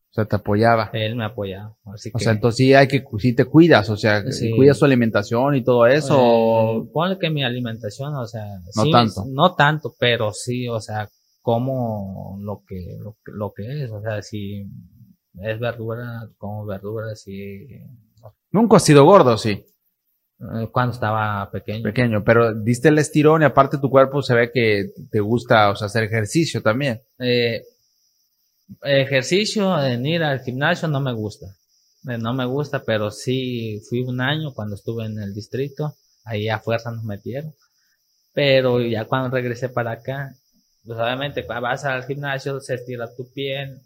[0.10, 0.90] O sea, te apoyaba.
[0.94, 1.78] Él me apoyaba.
[1.86, 4.24] Así o sea, entonces sí hay que, sí te cuidas, o sea,
[4.56, 6.84] cuidas su alimentación y todo eso.
[6.84, 9.24] Eh, ponle que mi alimentación, o sea, no tanto.
[9.28, 11.08] No tanto, pero sí, o sea,
[11.42, 14.68] como lo que, lo, lo que es, o sea, si
[15.42, 17.68] es verdura, como verdura, sí.
[18.52, 19.64] Nunca has sido gordo, sí.
[20.40, 21.84] Eh, cuando estaba pequeño.
[21.84, 25.76] Pequeño, pero diste el estirón y aparte tu cuerpo se ve que te gusta, o
[25.76, 27.02] sea, hacer ejercicio también.
[27.18, 27.64] Eh,
[28.84, 31.48] ejercicio, en ir al gimnasio no me gusta.
[32.08, 35.96] Eh, no me gusta, pero sí fui un año cuando estuve en el distrito.
[36.24, 37.54] Ahí a fuerza nos metieron.
[38.34, 40.34] Pero ya cuando regresé para acá,
[40.86, 43.82] pues obviamente vas al gimnasio, se estira tu piel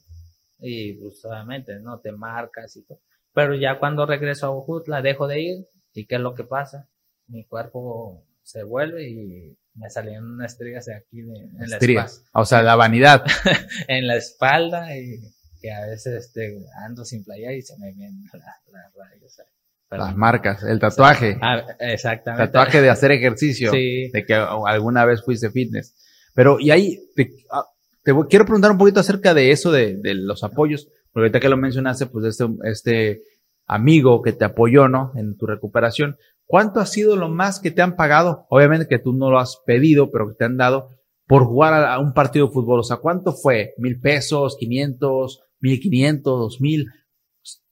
[0.59, 2.99] y pues obviamente no te marcas y todo.
[3.33, 6.87] Pero ya cuando regreso a Ojutla dejo de ir y ¿qué es lo que pasa?
[7.27, 12.07] Mi cuerpo se vuelve y me salían unas estrellas de aquí de, en la espalda.
[12.33, 13.23] O sea, la vanidad.
[13.87, 15.19] en la espalda y
[15.61, 19.41] que a veces este, ando sin playa y se me ven las rayas.
[19.89, 21.37] Las marcas, el tatuaje.
[21.39, 22.47] Ah, exactamente.
[22.47, 23.71] Tatuaje de hacer ejercicio.
[23.71, 24.09] Sí.
[24.11, 25.95] De que alguna vez fuiste fitness.
[26.33, 27.67] Pero, y ahí, te, ah,
[28.01, 30.87] te quiero preguntar un poquito acerca de eso, de, de los apoyos.
[31.11, 33.21] Porque ahorita que lo mencionaste, pues este, este
[33.65, 35.11] amigo que te apoyó, ¿no?
[35.15, 36.17] En tu recuperación.
[36.45, 38.45] ¿Cuánto ha sido lo más que te han pagado?
[38.49, 40.89] Obviamente que tú no lo has pedido, pero que te han dado
[41.27, 42.81] por jugar a, un partido de fútbol.
[42.81, 43.73] O sea, ¿cuánto fue?
[43.77, 44.57] ¿Mil pesos?
[44.59, 45.41] ¿Quinientos?
[45.59, 46.39] ¿Mil quinientos?
[46.39, 46.87] ¿Dos mil?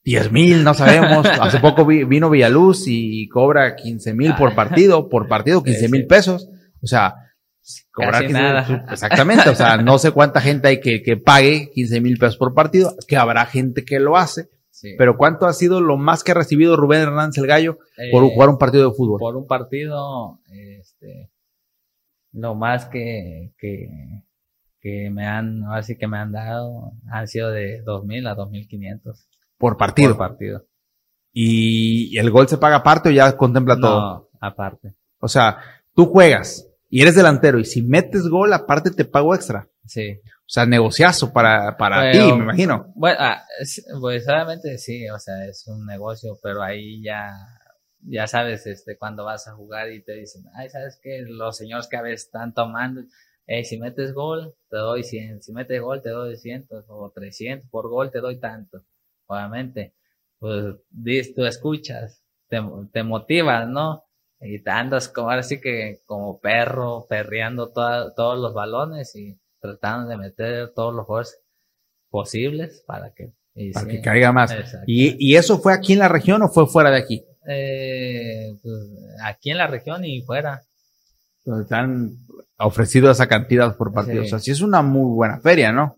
[0.03, 0.63] ¿Diez mil?
[0.63, 1.25] No sabemos.
[1.41, 6.49] Hace poco vino Villaluz y cobra quince mil por partido, por partido quince mil pesos.
[6.81, 7.13] O sea,
[7.91, 8.85] cobrar nada.
[8.89, 9.49] Exactamente.
[9.49, 12.95] O sea, no sé cuánta gente hay que, que pague quince mil pesos por partido,
[13.07, 14.47] que habrá gente que lo hace.
[14.97, 17.77] Pero ¿cuánto ha sido lo más que ha recibido Rubén Hernández el Gallo
[18.11, 19.19] por eh, jugar un partido de fútbol?
[19.19, 21.31] Por un partido, este,
[22.31, 23.89] lo más que, que,
[24.79, 29.25] que me han, así que me han dado, han sido de 2.000 a 2.500.
[29.57, 30.17] Por partido.
[30.17, 30.65] Por partido.
[31.33, 33.99] ¿Y el gol se paga aparte o ya contempla todo?
[33.99, 34.95] No, aparte.
[35.19, 35.59] O sea,
[35.95, 39.69] tú juegas y eres delantero y si metes gol aparte te pago extra.
[39.85, 40.19] Sí.
[40.51, 42.91] O sea, negociazo para, para ti, me imagino.
[42.93, 43.41] Bueno, ah,
[44.01, 47.31] pues obviamente sí, o sea, es un negocio, pero ahí ya,
[48.01, 51.21] ya sabes, este, cuando vas a jugar y te dicen, ay, ¿sabes qué?
[51.25, 53.01] Los señores que a veces están tomando,
[53.47, 57.69] hey, si metes gol, te doy 100, si metes gol, te doy 200 o 300,
[57.69, 58.83] por gol te doy tanto.
[59.27, 59.93] Obviamente,
[60.37, 60.75] pues,
[61.33, 62.59] tú escuchas, te,
[62.91, 64.03] te motivas, ¿no?
[64.41, 70.09] Y te andas como, ahora sí que como perro, perreando todos los balones y tratando
[70.09, 71.39] de meter todos los jugadores
[72.09, 73.33] posibles para que
[73.73, 74.55] para que caiga más.
[74.87, 77.25] ¿Y, ¿Y, eso fue aquí en la región o fue fuera de aquí?
[77.47, 78.75] Eh, pues,
[79.23, 80.61] aquí en la región y fuera.
[81.71, 82.11] Han
[82.57, 84.23] ofrecido esa cantidad por partido.
[84.23, 85.97] O sea, sí es una muy buena feria, ¿no?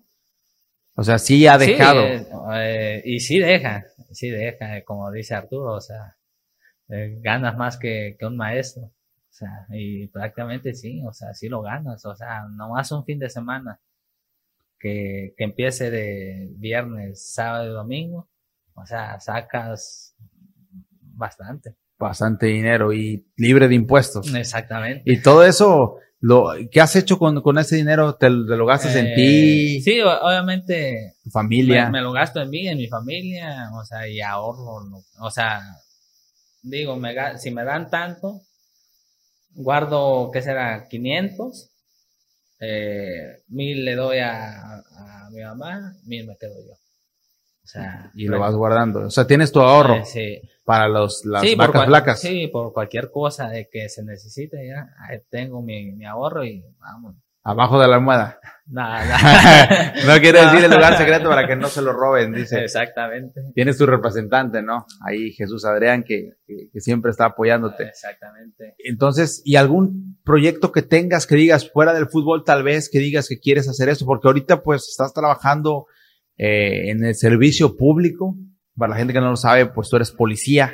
[0.95, 2.01] O sea, sí ha dejado.
[2.07, 6.15] Sí, eh, y sí deja, sí deja, como dice Arturo, o sea,
[6.89, 8.91] eh, ganas más que, que un maestro.
[9.33, 13.03] O sea, y prácticamente sí, o sea, sí lo ganas, o sea, no más un
[13.03, 13.79] fin de semana
[14.79, 18.29] que, que empiece de viernes, sábado y domingo,
[18.75, 20.15] o sea, sacas
[21.01, 21.73] bastante.
[21.97, 24.31] Bastante dinero y libre de impuestos.
[24.35, 25.01] Exactamente.
[25.11, 28.13] Y todo eso, lo, ¿qué has hecho con, con ese dinero?
[28.13, 29.81] ¿Te, lo gastas en Eh, ti?
[29.81, 31.85] Sí, obviamente ¿Tu familia?
[31.85, 35.59] me, me lo gasto en mí, en mi familia, o sea, y ahorro, o sea,
[36.61, 38.41] digo, me, si me dan tanto,
[39.55, 40.87] guardo, ¿qué será?
[40.87, 41.71] 500,
[42.59, 46.73] eh, mil le doy a, a mi mamá, mil me quedo yo.
[46.73, 49.07] O sea, y lo vas guardando.
[49.07, 50.41] O sea, tienes tu ahorro eh, sí.
[50.65, 52.19] para los, las Sí, vacas flacas.
[52.19, 56.63] Sí, por cualquier cosa de que se necesite, ya, ahí tengo mi, mi ahorro y
[56.79, 57.15] vamos.
[57.43, 58.39] Abajo de la almohada.
[58.65, 62.63] Nada, no quiere decir el lugar secreto para que no se lo roben, dice.
[62.63, 63.41] Exactamente.
[63.53, 64.85] Tienes tu representante, ¿no?
[65.05, 67.83] Ahí Jesús Adrián, que, que- que siempre está apoyándote.
[67.83, 68.75] Exactamente.
[68.77, 73.27] Entonces, ¿y algún proyecto que tengas que digas fuera del fútbol, tal vez que digas
[73.27, 74.05] que quieres hacer esto?
[74.05, 75.87] Porque ahorita pues estás trabajando
[76.37, 78.37] eh, en el servicio público.
[78.77, 80.73] Para la gente que no lo sabe, pues tú eres policía.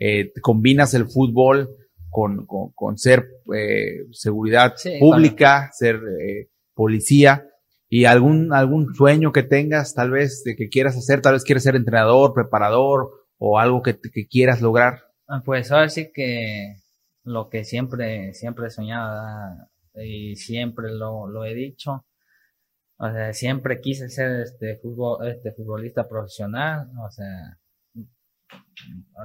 [0.00, 1.70] Eh, combinas el fútbol
[2.10, 7.44] con, con, con ser eh, seguridad Sí, pública, ser eh, policía.
[7.90, 11.62] Y algún, algún sueño que tengas, tal vez, de que quieras hacer, tal vez quieres
[11.62, 15.00] ser entrenador, preparador o algo que, que quieras lograr.
[15.26, 16.76] Ah, Pues ahora sí que
[17.24, 19.68] lo que siempre, siempre he soñado ¿verdad?
[20.04, 22.04] y siempre lo, lo he dicho.
[22.98, 26.88] O sea, siempre quise ser este fútbol, este futbolista profesional.
[27.06, 27.58] O sea,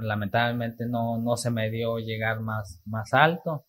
[0.00, 3.66] lamentablemente no, no se me dio llegar más, más alto.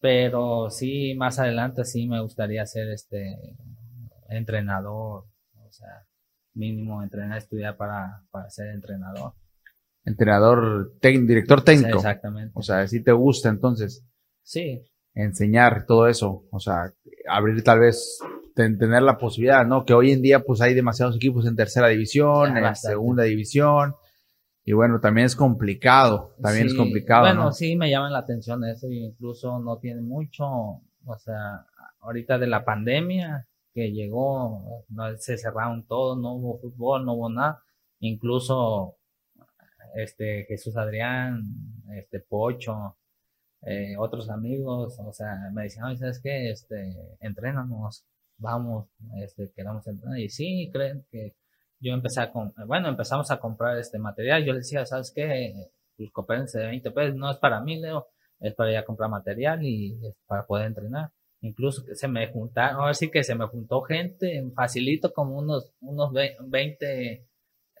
[0.00, 3.36] Pero sí, más adelante sí me gustaría ser este
[4.28, 5.24] entrenador.
[5.56, 6.06] O sea,
[6.54, 9.34] mínimo entrenar, estudiar para, para ser entrenador.
[10.04, 11.98] Entrenador, director técnico.
[11.98, 12.52] Exactamente.
[12.54, 14.04] O sea, si te gusta entonces
[14.42, 14.82] Sí,
[15.14, 16.92] enseñar todo eso, o sea,
[17.28, 18.18] abrir tal vez,
[18.54, 19.84] ten- tener la posibilidad, ¿no?
[19.84, 22.94] Que hoy en día pues hay demasiados equipos en tercera división, en bastante.
[22.94, 23.94] segunda división,
[24.64, 27.52] y bueno, también es complicado, también es complicado, Bueno, ¿no?
[27.52, 31.66] sí me llama la atención eso y incluso no tiene mucho, o sea,
[32.00, 37.30] ahorita de la pandemia que llegó, no, se cerraron todos, no hubo fútbol, no hubo
[37.30, 37.62] nada,
[38.00, 38.96] incluso
[39.94, 41.42] este Jesús Adrián,
[41.96, 42.96] este Pocho,
[43.62, 46.50] eh, otros amigos, o sea, me decían, "Oye, ¿sabes qué?
[46.50, 48.04] Este, entrénanos,
[48.38, 48.88] vamos,
[49.22, 51.34] este, queramos entrenar, y sí, creen que
[51.80, 52.30] yo empecé a,
[52.66, 55.52] bueno, empezamos a comprar este material, yo les decía, ¿sabes qué?
[55.96, 58.06] Pues coopérense de 20 pesos, no es para mí, Leo,
[58.38, 61.10] es para ir a comprar material y es para poder entrenar.
[61.42, 65.72] Incluso que se me juntaron, ahora sí que se me juntó gente, facilito como unos,
[65.80, 67.26] unos ve- 20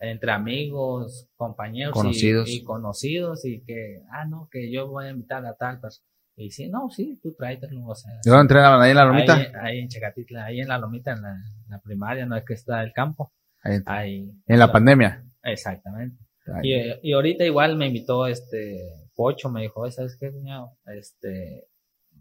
[0.02, 2.48] entre amigos, compañeros y- Conocidos.
[2.48, 6.06] Y, conocidos y que, ah, no, que yo voy a invitar a tal persona.
[6.36, 8.12] Y sí, no, sí, tú tráetelo, o sea.
[8.24, 8.80] ¿Y dónde entrenaban?
[8.80, 9.34] ¿Ahí en la lomita?
[9.36, 12.44] Ahí, ahí en Chacatitla, ahí en la lomita, en la, en la primaria, no es
[12.46, 13.30] que está el campo.
[13.62, 15.24] Ahí, en la pandemia.
[15.42, 16.16] Exactamente.
[16.62, 20.76] Y, y ahorita igual me invitó este Pocho, me dijo, "Oye, ¿sabes qué, cuñado?
[20.86, 21.68] Este,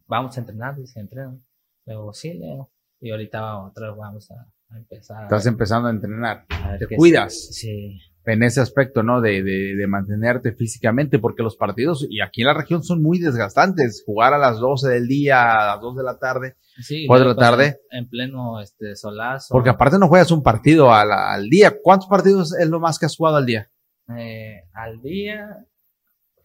[0.06, 1.00] vamos a entrenar, dice.
[1.02, 2.72] Le digo, sí, Leo.
[3.00, 4.36] Y ahorita otra vez vamos a,
[4.70, 5.24] a empezar.
[5.24, 6.46] Estás empezando a entrenar.
[6.50, 7.34] a te cuidas.
[7.56, 9.22] Sí, en ese aspecto, ¿no?
[9.22, 13.18] De, de, de mantenerte físicamente, porque los partidos, y aquí en la región son muy
[13.20, 17.06] desgastantes, jugar a las 12 del día, a las 2 de la tarde, sí.
[17.08, 17.80] ¿Cuatro de luego, la tarde?
[17.92, 19.48] En, en pleno este solazo.
[19.52, 21.74] porque aparte no juegas un partido a la- al día.
[21.82, 23.70] ¿Cuántos partidos es lo más que has jugado al día?
[24.18, 25.66] Eh, al día,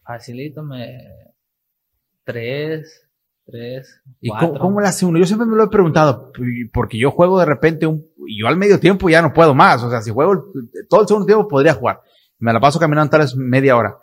[0.03, 0.97] facilito, me.
[2.23, 3.07] Tres,
[3.45, 4.49] tres, ¿Y cuatro.
[4.49, 5.19] cómo, cómo le hace uno?
[5.19, 6.31] Yo siempre me lo he preguntado,
[6.73, 9.83] porque yo juego de repente un, y yo al medio tiempo ya no puedo más.
[9.83, 10.51] O sea, si juego
[10.89, 12.01] todo el segundo tiempo podría jugar.
[12.39, 13.97] Me la paso caminando tal vez media hora.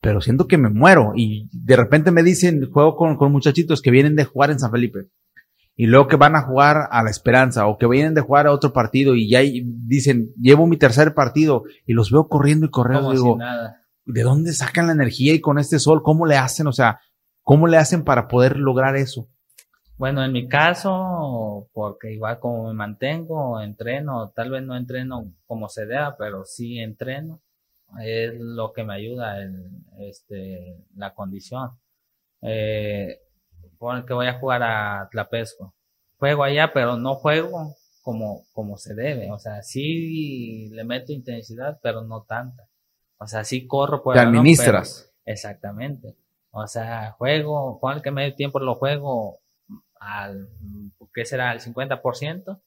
[0.00, 1.12] Pero siento que me muero.
[1.14, 4.70] Y de repente me dicen, juego con, con muchachitos que vienen de jugar en San
[4.70, 5.08] Felipe.
[5.74, 8.52] Y luego que van a jugar a la Esperanza o que vienen de jugar a
[8.52, 13.08] otro partido y ya dicen, llevo mi tercer partido y los veo corriendo y corriendo.
[13.08, 13.82] Como Digo, si nada.
[14.06, 16.02] ¿de dónde sacan la energía y con este sol?
[16.02, 16.66] ¿Cómo le hacen?
[16.66, 17.00] O sea,
[17.46, 19.28] ¿cómo le hacen para poder lograr eso?
[19.98, 25.68] Bueno, en mi caso, porque igual como me mantengo, entreno, tal vez no entreno como
[25.68, 27.40] se deba, pero sí entreno,
[28.00, 31.70] es lo que me ayuda en este, la condición.
[32.42, 33.20] Eh,
[33.78, 35.72] pon que voy a jugar a Tlapesco.
[36.18, 39.30] Juego allá, pero no juego como, como se debe.
[39.30, 42.64] O sea, sí le meto intensidad, pero no tanta.
[43.18, 45.12] O sea, sí corro por Te administras.
[45.24, 46.16] pero- exactamente.
[46.62, 49.40] O sea, juego, pon que medio tiempo lo juego
[50.00, 50.48] al,
[51.14, 51.50] ¿qué será?
[51.50, 52.62] Al 50%.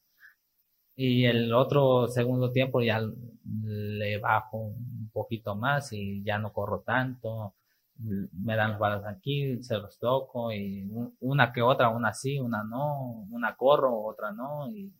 [0.96, 3.00] Y el otro segundo tiempo ya
[3.64, 7.54] le bajo un poquito más y ya no corro tanto.
[7.98, 12.38] Me dan los balones aquí, se los toco y un- una que otra, una sí,
[12.40, 14.68] una no, una corro, otra no.
[14.70, 14.92] Y,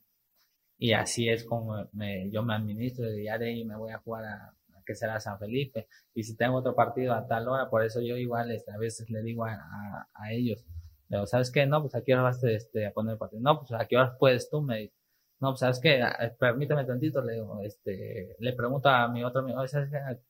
[0.79, 3.99] y así es como me- yo me administro y ya de ahí me voy a
[3.99, 4.55] jugar a
[4.91, 5.87] que será San Felipe.
[6.15, 9.09] Y si tengo otro partido a tal hora, por eso yo igual este, a veces
[9.09, 10.65] le digo a, a, ellos,
[11.09, 11.65] digo, ¿sabes qué?
[11.65, 13.41] No, pues a qué hora vas este, a poner el partido.
[13.41, 14.93] No, pues a qué hora puedes tú, me
[15.41, 16.03] No, pues sabes qué,
[16.41, 19.63] permítame tantito, le digo, este, le pregunto a mi otro amigo.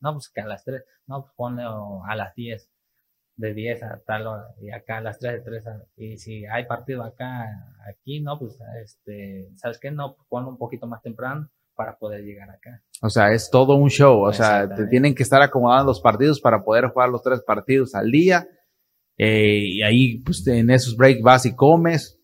[0.01, 2.71] No, pues que a las 3, no, pues ponle a las 10
[3.37, 5.65] de 10 a tal hora y acá a las 3 de 3
[5.97, 7.49] y si hay partido acá
[7.89, 11.49] aquí no pues este sabes qué no pon un poquito más temprano
[11.81, 15.23] para poder llegar acá o sea es todo un show o sea te tienen que
[15.23, 18.47] estar acomodando los partidos para poder jugar los tres partidos al día
[19.17, 22.21] eh, y ahí pues en esos breaks vas y comes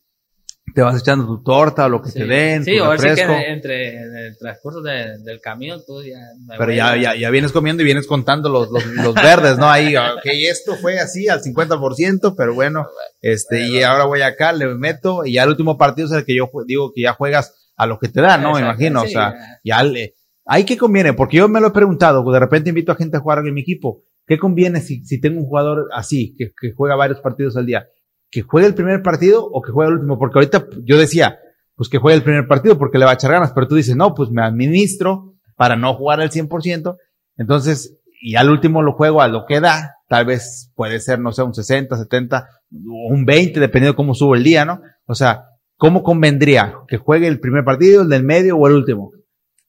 [0.74, 2.64] te vas echando tu torta o lo que te den.
[2.64, 6.18] Sí, o sea que entre en el transcurso del camino tú ya...
[6.58, 9.70] Pero ya, ya, ya, vienes comiendo y vienes contando los, los, los verdes, ¿no?
[9.70, 12.88] Ahí, ok, esto fue así al 50%, pero bueno,
[13.22, 16.34] este, y ahora voy acá, le meto, y ya el último partido es el que
[16.34, 18.54] yo digo que ya juegas a lo que te da, ¿no?
[18.54, 20.14] Me imagino, o sea, ya le...
[20.44, 23.20] Ahí que conviene, porque yo me lo he preguntado, de repente invito a gente a
[23.20, 24.04] jugar en mi equipo.
[24.26, 27.86] ¿Qué conviene si, si tengo un jugador así, que, que juega varios partidos al día?
[28.30, 31.38] que juegue el primer partido o que juegue el último, porque ahorita yo decía,
[31.74, 33.96] pues que juegue el primer partido porque le va a echar ganas, pero tú dices,
[33.96, 36.96] no, pues me administro para no jugar al 100%,
[37.38, 41.32] entonces, y al último lo juego a lo que da, tal vez puede ser, no
[41.32, 44.80] sé, un 60, 70, un 20, dependiendo de cómo subo el día, ¿no?
[45.06, 45.44] O sea,
[45.76, 49.12] ¿cómo convendría que juegue el primer partido, el del medio o el último?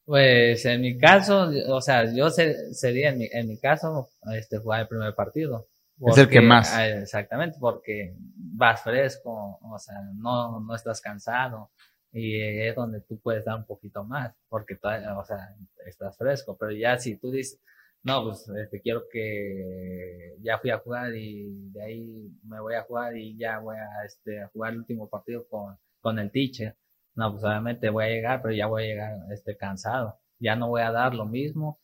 [0.05, 4.81] Pues en mi caso, o sea, yo sería en mi, en mi caso, este, jugar
[4.81, 5.67] el primer partido
[5.99, 6.73] es el que más.
[6.73, 11.71] Ah, exactamente, porque vas fresco, o sea, no, no estás cansado
[12.11, 15.55] y es donde tú puedes dar un poquito más, porque o sea,
[15.85, 17.59] estás fresco, pero ya si tú dices,
[18.03, 22.83] no, pues este, quiero que ya fui a jugar y de ahí me voy a
[22.83, 25.77] jugar y ya voy a, este, a jugar el último partido con,
[26.07, 26.73] con el teacher,
[27.15, 30.69] no, pues obviamente voy a llegar, pero ya voy a llegar este, cansado, ya no
[30.69, 31.81] voy a dar lo mismo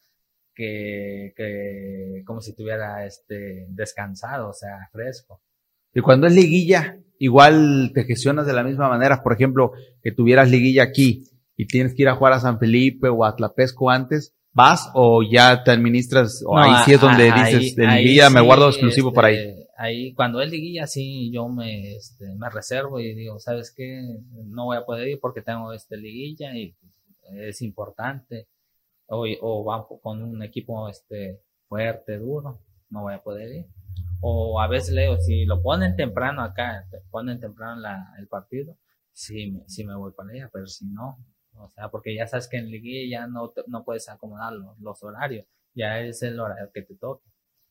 [0.55, 5.41] que, que como si tuviera este descansado, o sea, fresco.
[5.93, 10.49] Y cuando es liguilla, igual te gestionas de la misma manera, por ejemplo, que tuvieras
[10.49, 11.26] liguilla aquí
[11.57, 15.21] y tienes que ir a jugar a San Felipe o a Tlapesco antes, ¿vas o
[15.21, 16.41] ya te administras?
[16.47, 19.62] O ahí sí es donde dices, de liguilla me guardo exclusivo para ahí.
[19.76, 24.01] Ahí, cuando es liguilla, sí, yo me, este, me reservo y digo, ¿sabes qué?
[24.45, 26.76] No voy a poder ir porque tengo este liguilla y
[27.32, 28.47] es importante
[29.07, 32.59] o, o va con un equipo este, fuerte, duro,
[32.89, 33.65] no voy a poder ir.
[34.21, 38.78] O a veces leo, si lo ponen temprano acá, ponen temprano la, el partido,
[39.11, 41.17] sí, sí me voy para ella, pero si no,
[41.55, 45.45] o sea, porque ya sabes que en liguilla ya no, no puedes acomodar los, horarios,
[45.74, 47.24] ya es el horario que te toca.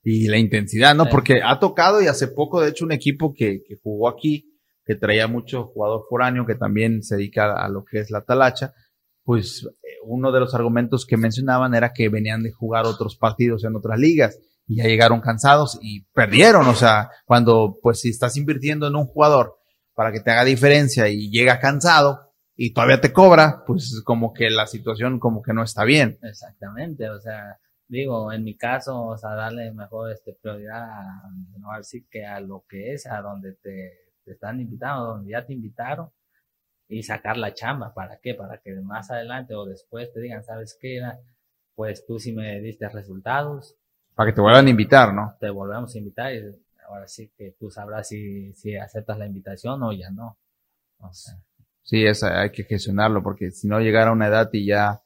[0.04, 1.06] Y la intensidad, ¿no?
[1.06, 4.96] Porque ha tocado y hace poco, de hecho, un equipo que, que jugó aquí, que
[4.96, 8.72] traía mucho jugador foráneo, que también se dedica a lo que es la talacha,
[9.24, 9.68] pues
[10.04, 13.98] uno de los argumentos que mencionaban era que venían de jugar otros partidos en otras
[13.98, 16.66] ligas y ya llegaron cansados y perdieron.
[16.66, 19.56] O sea, cuando pues si estás invirtiendo en un jugador
[19.94, 24.50] para que te haga diferencia y llega cansado y todavía te cobra, pues como que
[24.50, 26.18] la situación como que no está bien.
[26.22, 27.58] Exactamente, o sea,
[27.92, 32.40] digo, en mi caso, o sea, darle mejor este prioridad a, no decir que a
[32.40, 33.92] lo que es, a donde te,
[34.24, 36.10] te están invitando, donde ya te invitaron
[36.88, 37.92] y sacar la chamba.
[37.92, 38.34] ¿Para qué?
[38.34, 41.02] Para que más adelante o después te digan, ¿sabes qué?
[41.74, 43.76] Pues tú sí me diste resultados.
[44.14, 45.36] Para que te vuelvan a invitar, ¿no?
[45.38, 46.42] Te volvemos a invitar y
[46.88, 50.38] ahora sí que tú sabrás si, si aceptas la invitación o ya no.
[50.98, 51.34] O sea.
[51.82, 55.02] Sí, eso hay que gestionarlo porque si no llegara a una edad y ya,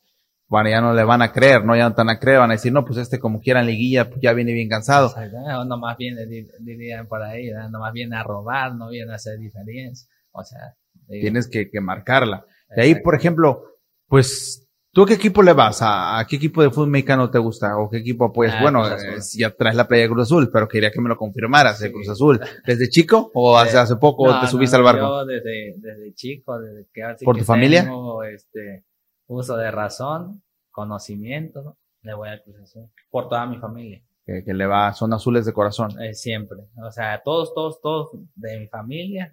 [0.48, 1.76] bueno, ya no le van a creer, ¿no?
[1.76, 4.08] Ya no están a creer, van a decir, no, pues este como quiera en liguilla,
[4.08, 5.12] pues ya viene bien cansado.
[5.32, 6.26] no nomás viene,
[6.60, 7.68] dirían por ahí, ¿no?
[7.70, 10.08] nomás viene a robar, no viene a hacer diferencia.
[10.30, 10.76] O sea,
[11.08, 12.44] Tienes que, que marcarla.
[12.74, 13.62] De ahí, por ejemplo,
[14.08, 15.78] pues, ¿tú a qué equipo le vas?
[15.82, 17.78] ¿A, qué equipo de fútbol mexicano te gusta?
[17.78, 18.56] ¿O qué equipo apoyas?
[18.58, 21.16] Ah, bueno, eh, ya traes la playa de Cruz Azul, pero quería que me lo
[21.16, 22.40] confirmaras, de Cruz Azul.
[22.66, 25.06] ¿Desde chico o hace, hace poco te subiste al barco?
[25.06, 27.84] Yo desde, desde chico, desde que ¿Por tu familia?
[27.84, 28.84] Tengo, este,
[29.26, 32.90] uso de razón, conocimiento, le voy a Cruz Azul.
[33.10, 34.02] Por toda mi familia.
[34.24, 36.00] Que, que le va, son azules de corazón.
[36.00, 36.58] Eh, siempre.
[36.84, 39.32] O sea, todos, todos, todos de mi familia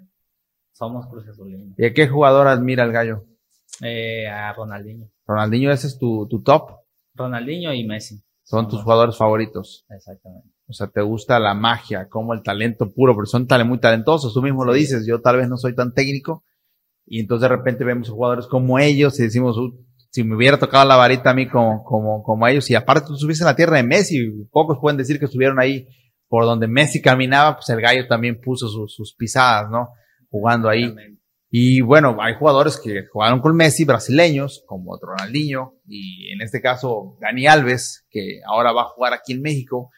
[0.74, 1.78] somos Cruz Azulinos.
[1.78, 3.26] ¿Y a qué jugador admira el gallo?
[3.82, 5.10] Eh, a Ronaldinho.
[5.26, 6.72] Ronaldinho, ese es tu, tu top.
[7.16, 8.24] Ronaldinho y Messi.
[8.44, 9.86] Son tus jugadores favoritos.
[9.90, 10.50] Exactamente.
[10.68, 14.34] O sea, te gusta la magia, como el talento puro, porque son muy talentosos.
[14.34, 15.06] Tú mismo lo dices.
[15.08, 16.44] Yo tal vez no soy tan técnico.
[17.06, 19.58] Y entonces de repente vemos jugadores como ellos y decimos,
[20.10, 22.70] si me hubiera tocado la varita a mí como, como, como ellos.
[22.70, 24.46] Y aparte tú subiste en la tierra de Messi.
[24.52, 25.88] Pocos pueden decir que estuvieron ahí
[26.28, 29.90] por donde Messi caminaba, pues el gallo también puso sus pisadas, ¿no?
[30.34, 30.92] jugando ahí.
[31.52, 37.18] Y bueno, hay jugadores que jugaron con Messi, brasileños, como Ronaldinho, y en este caso
[37.22, 39.92] Dani Alves, que ahora va a jugar aquí en México.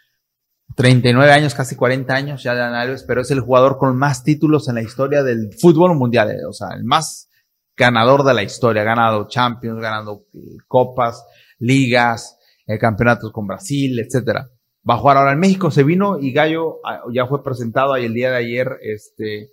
[0.75, 4.67] 39 años, casi 40 años ya Dani Alves, pero es el jugador con más títulos
[4.67, 7.29] en la historia del fútbol mundial, eh, o sea, el más
[7.77, 11.25] ganador de la historia, ganado Champions, ganado eh, copas,
[11.59, 14.49] ligas, eh, campeonatos con Brasil, etcétera.
[14.87, 18.05] Va a jugar ahora en México, se vino y Gallo ah, ya fue presentado ahí
[18.05, 19.51] el día de ayer, este,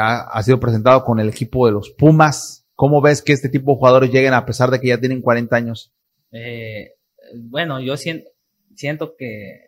[0.00, 2.66] ha, sido presentado con el equipo de los Pumas.
[2.74, 5.56] ¿Cómo ves que este tipo de jugadores lleguen a pesar de que ya tienen 40
[5.56, 5.92] años?
[7.34, 8.30] Bueno, yo siento,
[8.74, 9.65] siento que,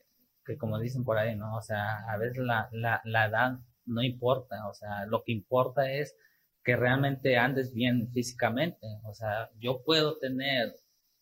[0.49, 1.57] que, como dicen por ahí, ¿no?
[1.57, 5.91] O sea, a veces la, la, la edad no importa, o sea, lo que importa
[5.93, 6.17] es
[6.65, 8.87] que realmente andes bien físicamente.
[9.05, 10.75] O sea, yo puedo tener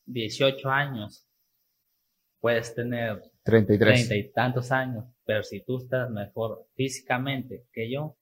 [0.06, 1.26] 18 años,
[2.40, 4.08] puedes tener 33.
[4.08, 8.16] 30 y tantos años, pero si tú estás mejor físicamente que yo,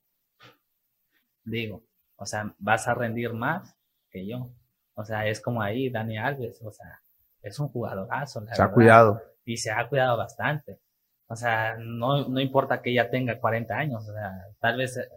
[1.45, 1.85] digo,
[2.17, 3.77] o sea, vas a rendir más
[4.11, 4.55] que yo.
[4.95, 7.03] O sea, es como ahí Dani Alves, o sea,
[7.43, 8.45] es un jugadorazo.
[8.53, 9.21] se ha cuidado.
[9.45, 10.81] Y se ha cuidado bastante.
[11.27, 15.09] O sea, no, no importa que ella tenga 40 años, o sea, tal vez eh,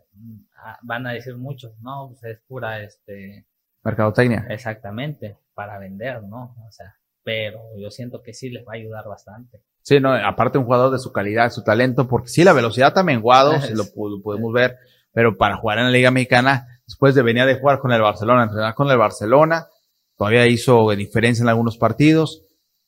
[0.56, 3.46] ah, van a decir muchos, no, pues es pura, este...
[3.84, 4.46] Mercadotecnia.
[4.50, 6.56] Exactamente, para vender, ¿no?
[6.68, 9.62] O sea, pero yo siento que sí les va a ayudar bastante.
[9.82, 13.22] Sí, no, aparte un jugador de su calidad, su talento, porque sí, la velocidad también
[13.22, 14.78] guado, lo, lo podemos ver,
[15.12, 18.44] pero para jugar en la Liga Mexicana, después de venir de jugar con el Barcelona,
[18.44, 19.68] entrenar con el Barcelona,
[20.18, 22.46] todavía hizo diferencia en algunos partidos,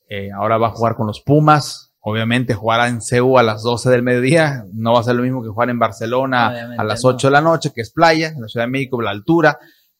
[0.07, 3.89] eh, ahora va a jugar con los Pumas, obviamente jugar en CEU a las 12
[3.89, 7.27] del mediodía, no va a ser lo mismo que jugar en Barcelona a las 8
[7.27, 9.57] de la noche, que es playa, en la Ciudad de México, la altura,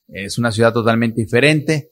[0.08, 1.92] es una ciudad totalmente diferente,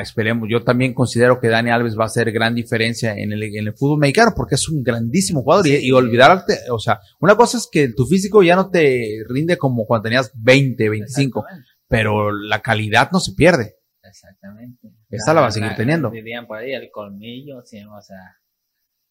[0.00, 3.66] esperemos, yo también considero que Dani Alves va a hacer gran diferencia en el, en
[3.66, 7.68] el fútbol mexicano porque es un grandísimo jugador y, olvidarte, o sea, una cosa es
[7.70, 11.44] que tu físico ya no te rinde como cuando tenías 20, 25,
[11.86, 13.74] pero la calidad no se pierde.
[14.02, 14.88] Exactamente.
[15.10, 16.10] Esta la, va a seguir teniendo.
[16.10, 18.16] Dirían por ahí el colmillo, sí, o sea,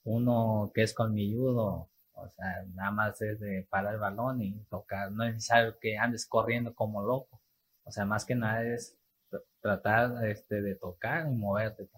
[0.08, 5.12] uno que es colmilludo, o sea, nada más es de parar el balón y tocar,
[5.12, 7.41] no es necesario que andes corriendo como loco,
[7.84, 8.97] o sea, más que nada es
[9.62, 11.89] tratar este, de tocar y moverte.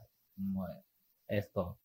[1.27, 1.77] esto.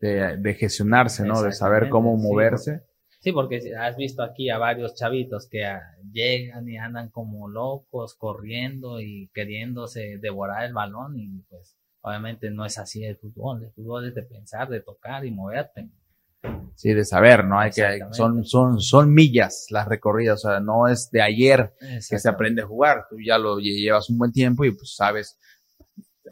[0.00, 1.42] De, gestionarse, ¿no?
[1.42, 2.82] De saber cómo moverse.
[3.20, 8.14] Sí, porque has visto aquí a varios chavitos que ah, llegan y andan como locos,
[8.14, 13.64] corriendo y queriéndose devorar el balón y pues obviamente no es así el fútbol.
[13.64, 15.90] El fútbol es de pensar, de tocar y moverte.
[16.74, 17.60] Sí, de saber, ¿no?
[17.60, 21.74] Hay que, son, son, son millas las recorridas, o sea, no es de ayer
[22.08, 23.06] que se aprende a jugar.
[23.10, 25.38] Tú ya lo llevas un buen tiempo y pues sabes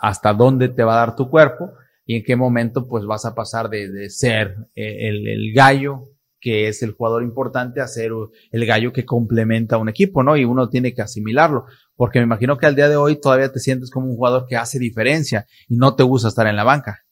[0.00, 1.72] hasta dónde te va a dar tu cuerpo
[2.06, 6.12] y en qué momento pues vas a pasar de, de ser eh, el, el, gallo
[6.40, 8.12] que es el jugador importante a ser
[8.50, 10.36] el gallo que complementa a un equipo, ¿no?
[10.36, 11.66] Y uno tiene que asimilarlo,
[11.96, 14.56] porque me imagino que al día de hoy todavía te sientes como un jugador que
[14.56, 17.04] hace diferencia y no te gusta estar en la banca.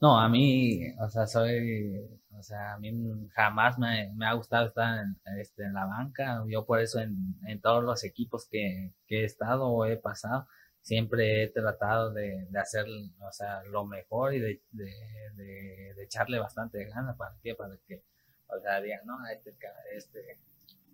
[0.00, 2.92] No, a mí, o sea, soy o sea, a mí
[3.34, 6.42] jamás me, ha gustado estar en, este, en la banca.
[6.48, 10.46] Yo por eso en, todos los equipos que, he estado o he pasado,
[10.82, 14.92] siempre he tratado de, hacer o sea, lo mejor y de, de,
[15.36, 18.02] de, echarle bastante ganas para que, para que,
[18.48, 19.54] o sea, digan, no, este,
[19.94, 20.38] este,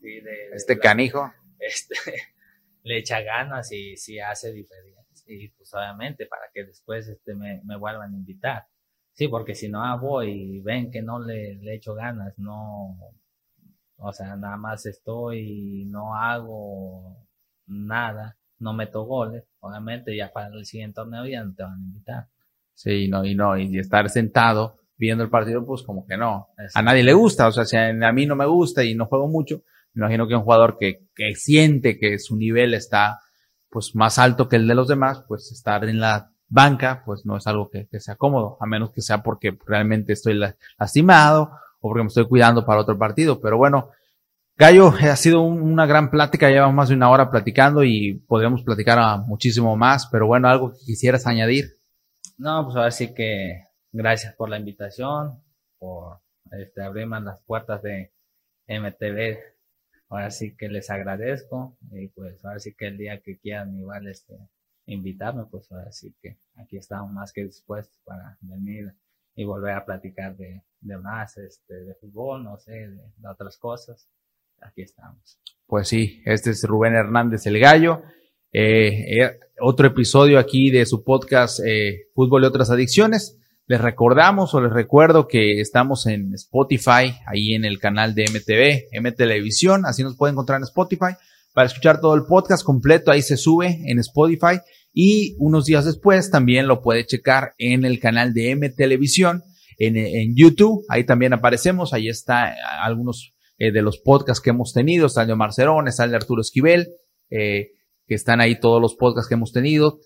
[0.01, 1.95] sí, de, este canijo, este,
[2.83, 5.05] le echa ganas y sí hace diferencia.
[5.27, 8.67] Y pues obviamente para que después este, me, me vuelvan a invitar.
[9.13, 12.97] Sí, porque si no voy y ven que no le, le echo ganas, no,
[13.97, 17.29] o sea, nada más estoy, no hago
[17.67, 21.83] nada, no meto goles, obviamente ya para el siguiente torneo ya no te van a
[21.83, 22.29] invitar.
[22.75, 26.49] Sí, no, y no, y estar sentado viendo el partido, pues como que no.
[26.75, 29.27] A nadie le gusta, o sea, si a mí no me gusta y no juego
[29.27, 29.63] mucho,
[29.95, 33.21] me imagino que un jugador que, que siente que su nivel está
[33.71, 37.37] pues más alto que el de los demás, pues estar en la banca, pues no
[37.37, 40.39] es algo que, sea cómodo, a menos que sea porque realmente estoy
[40.79, 43.41] lastimado o porque me estoy cuidando para otro partido.
[43.41, 43.91] Pero bueno,
[44.57, 49.21] Gallo, ha sido una gran plática, llevamos más de una hora platicando y podríamos platicar
[49.21, 51.79] muchísimo más, pero bueno, algo que quisieras añadir.
[52.37, 55.43] No, pues ahora sí que gracias por la invitación,
[55.79, 56.19] por
[56.53, 58.13] este, abrirme las puertas de
[58.69, 59.39] MTV.
[60.09, 64.09] Ahora sí que les agradezco y pues ahora sí que el día que quieran igual
[64.09, 64.37] este,
[64.87, 68.93] invitarme, pues ahora sí que aquí estamos más que dispuestos para venir
[69.37, 74.09] y volver a platicar de, de más, este, de fútbol, no sé, de, otras cosas.
[74.61, 75.39] Aquí estamos.
[75.67, 78.03] Pues sí, este es Rubén Hernández el Gallo.
[78.53, 83.39] Eh, eh, otro episodio aquí de su podcast eh, Fútbol y otras adicciones.
[83.71, 88.89] Les recordamos o les recuerdo que estamos en Spotify, ahí en el canal de MTV,
[88.91, 91.15] M Televisión, así nos pueden encontrar en Spotify.
[91.55, 93.13] para escuchar todo el podcast completo.
[93.13, 94.59] Ahí se sube en Spotify
[94.93, 99.45] y unos días después también lo puede checar en el canal de M Televisión,
[99.79, 100.85] en, YouTube.
[100.89, 101.93] Ahí también aparecemos.
[101.93, 102.53] Ahí está
[102.83, 105.07] algunos eh, de los podcasts que hemos tenido.
[105.07, 106.89] Está el de Marcerón, está el de Arturo Esquivel,
[107.31, 107.69] eh,
[108.09, 110.01] que están ahí todos los podcasts que hemos tenido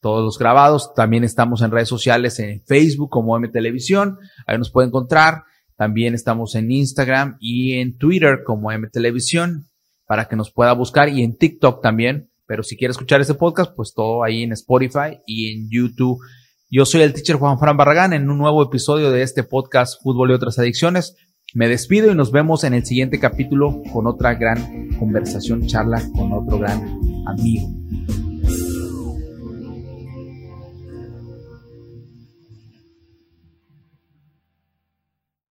[0.00, 0.94] todos los grabados.
[0.94, 4.18] También estamos en redes sociales, en Facebook como M Televisión.
[4.46, 5.44] Ahí nos puede encontrar.
[5.76, 9.66] También estamos en Instagram y en Twitter como M Televisión
[10.06, 12.30] para que nos pueda buscar y en TikTok también.
[12.46, 16.18] Pero si quiere escuchar este podcast, pues todo ahí en Spotify y en YouTube.
[16.70, 20.30] Yo soy el teacher Juan Fran Barragán en un nuevo episodio de este podcast Fútbol
[20.30, 21.16] y otras adicciones.
[21.54, 26.32] Me despido y nos vemos en el siguiente capítulo con otra gran conversación, charla con
[26.32, 26.82] otro gran
[27.26, 27.68] amigo.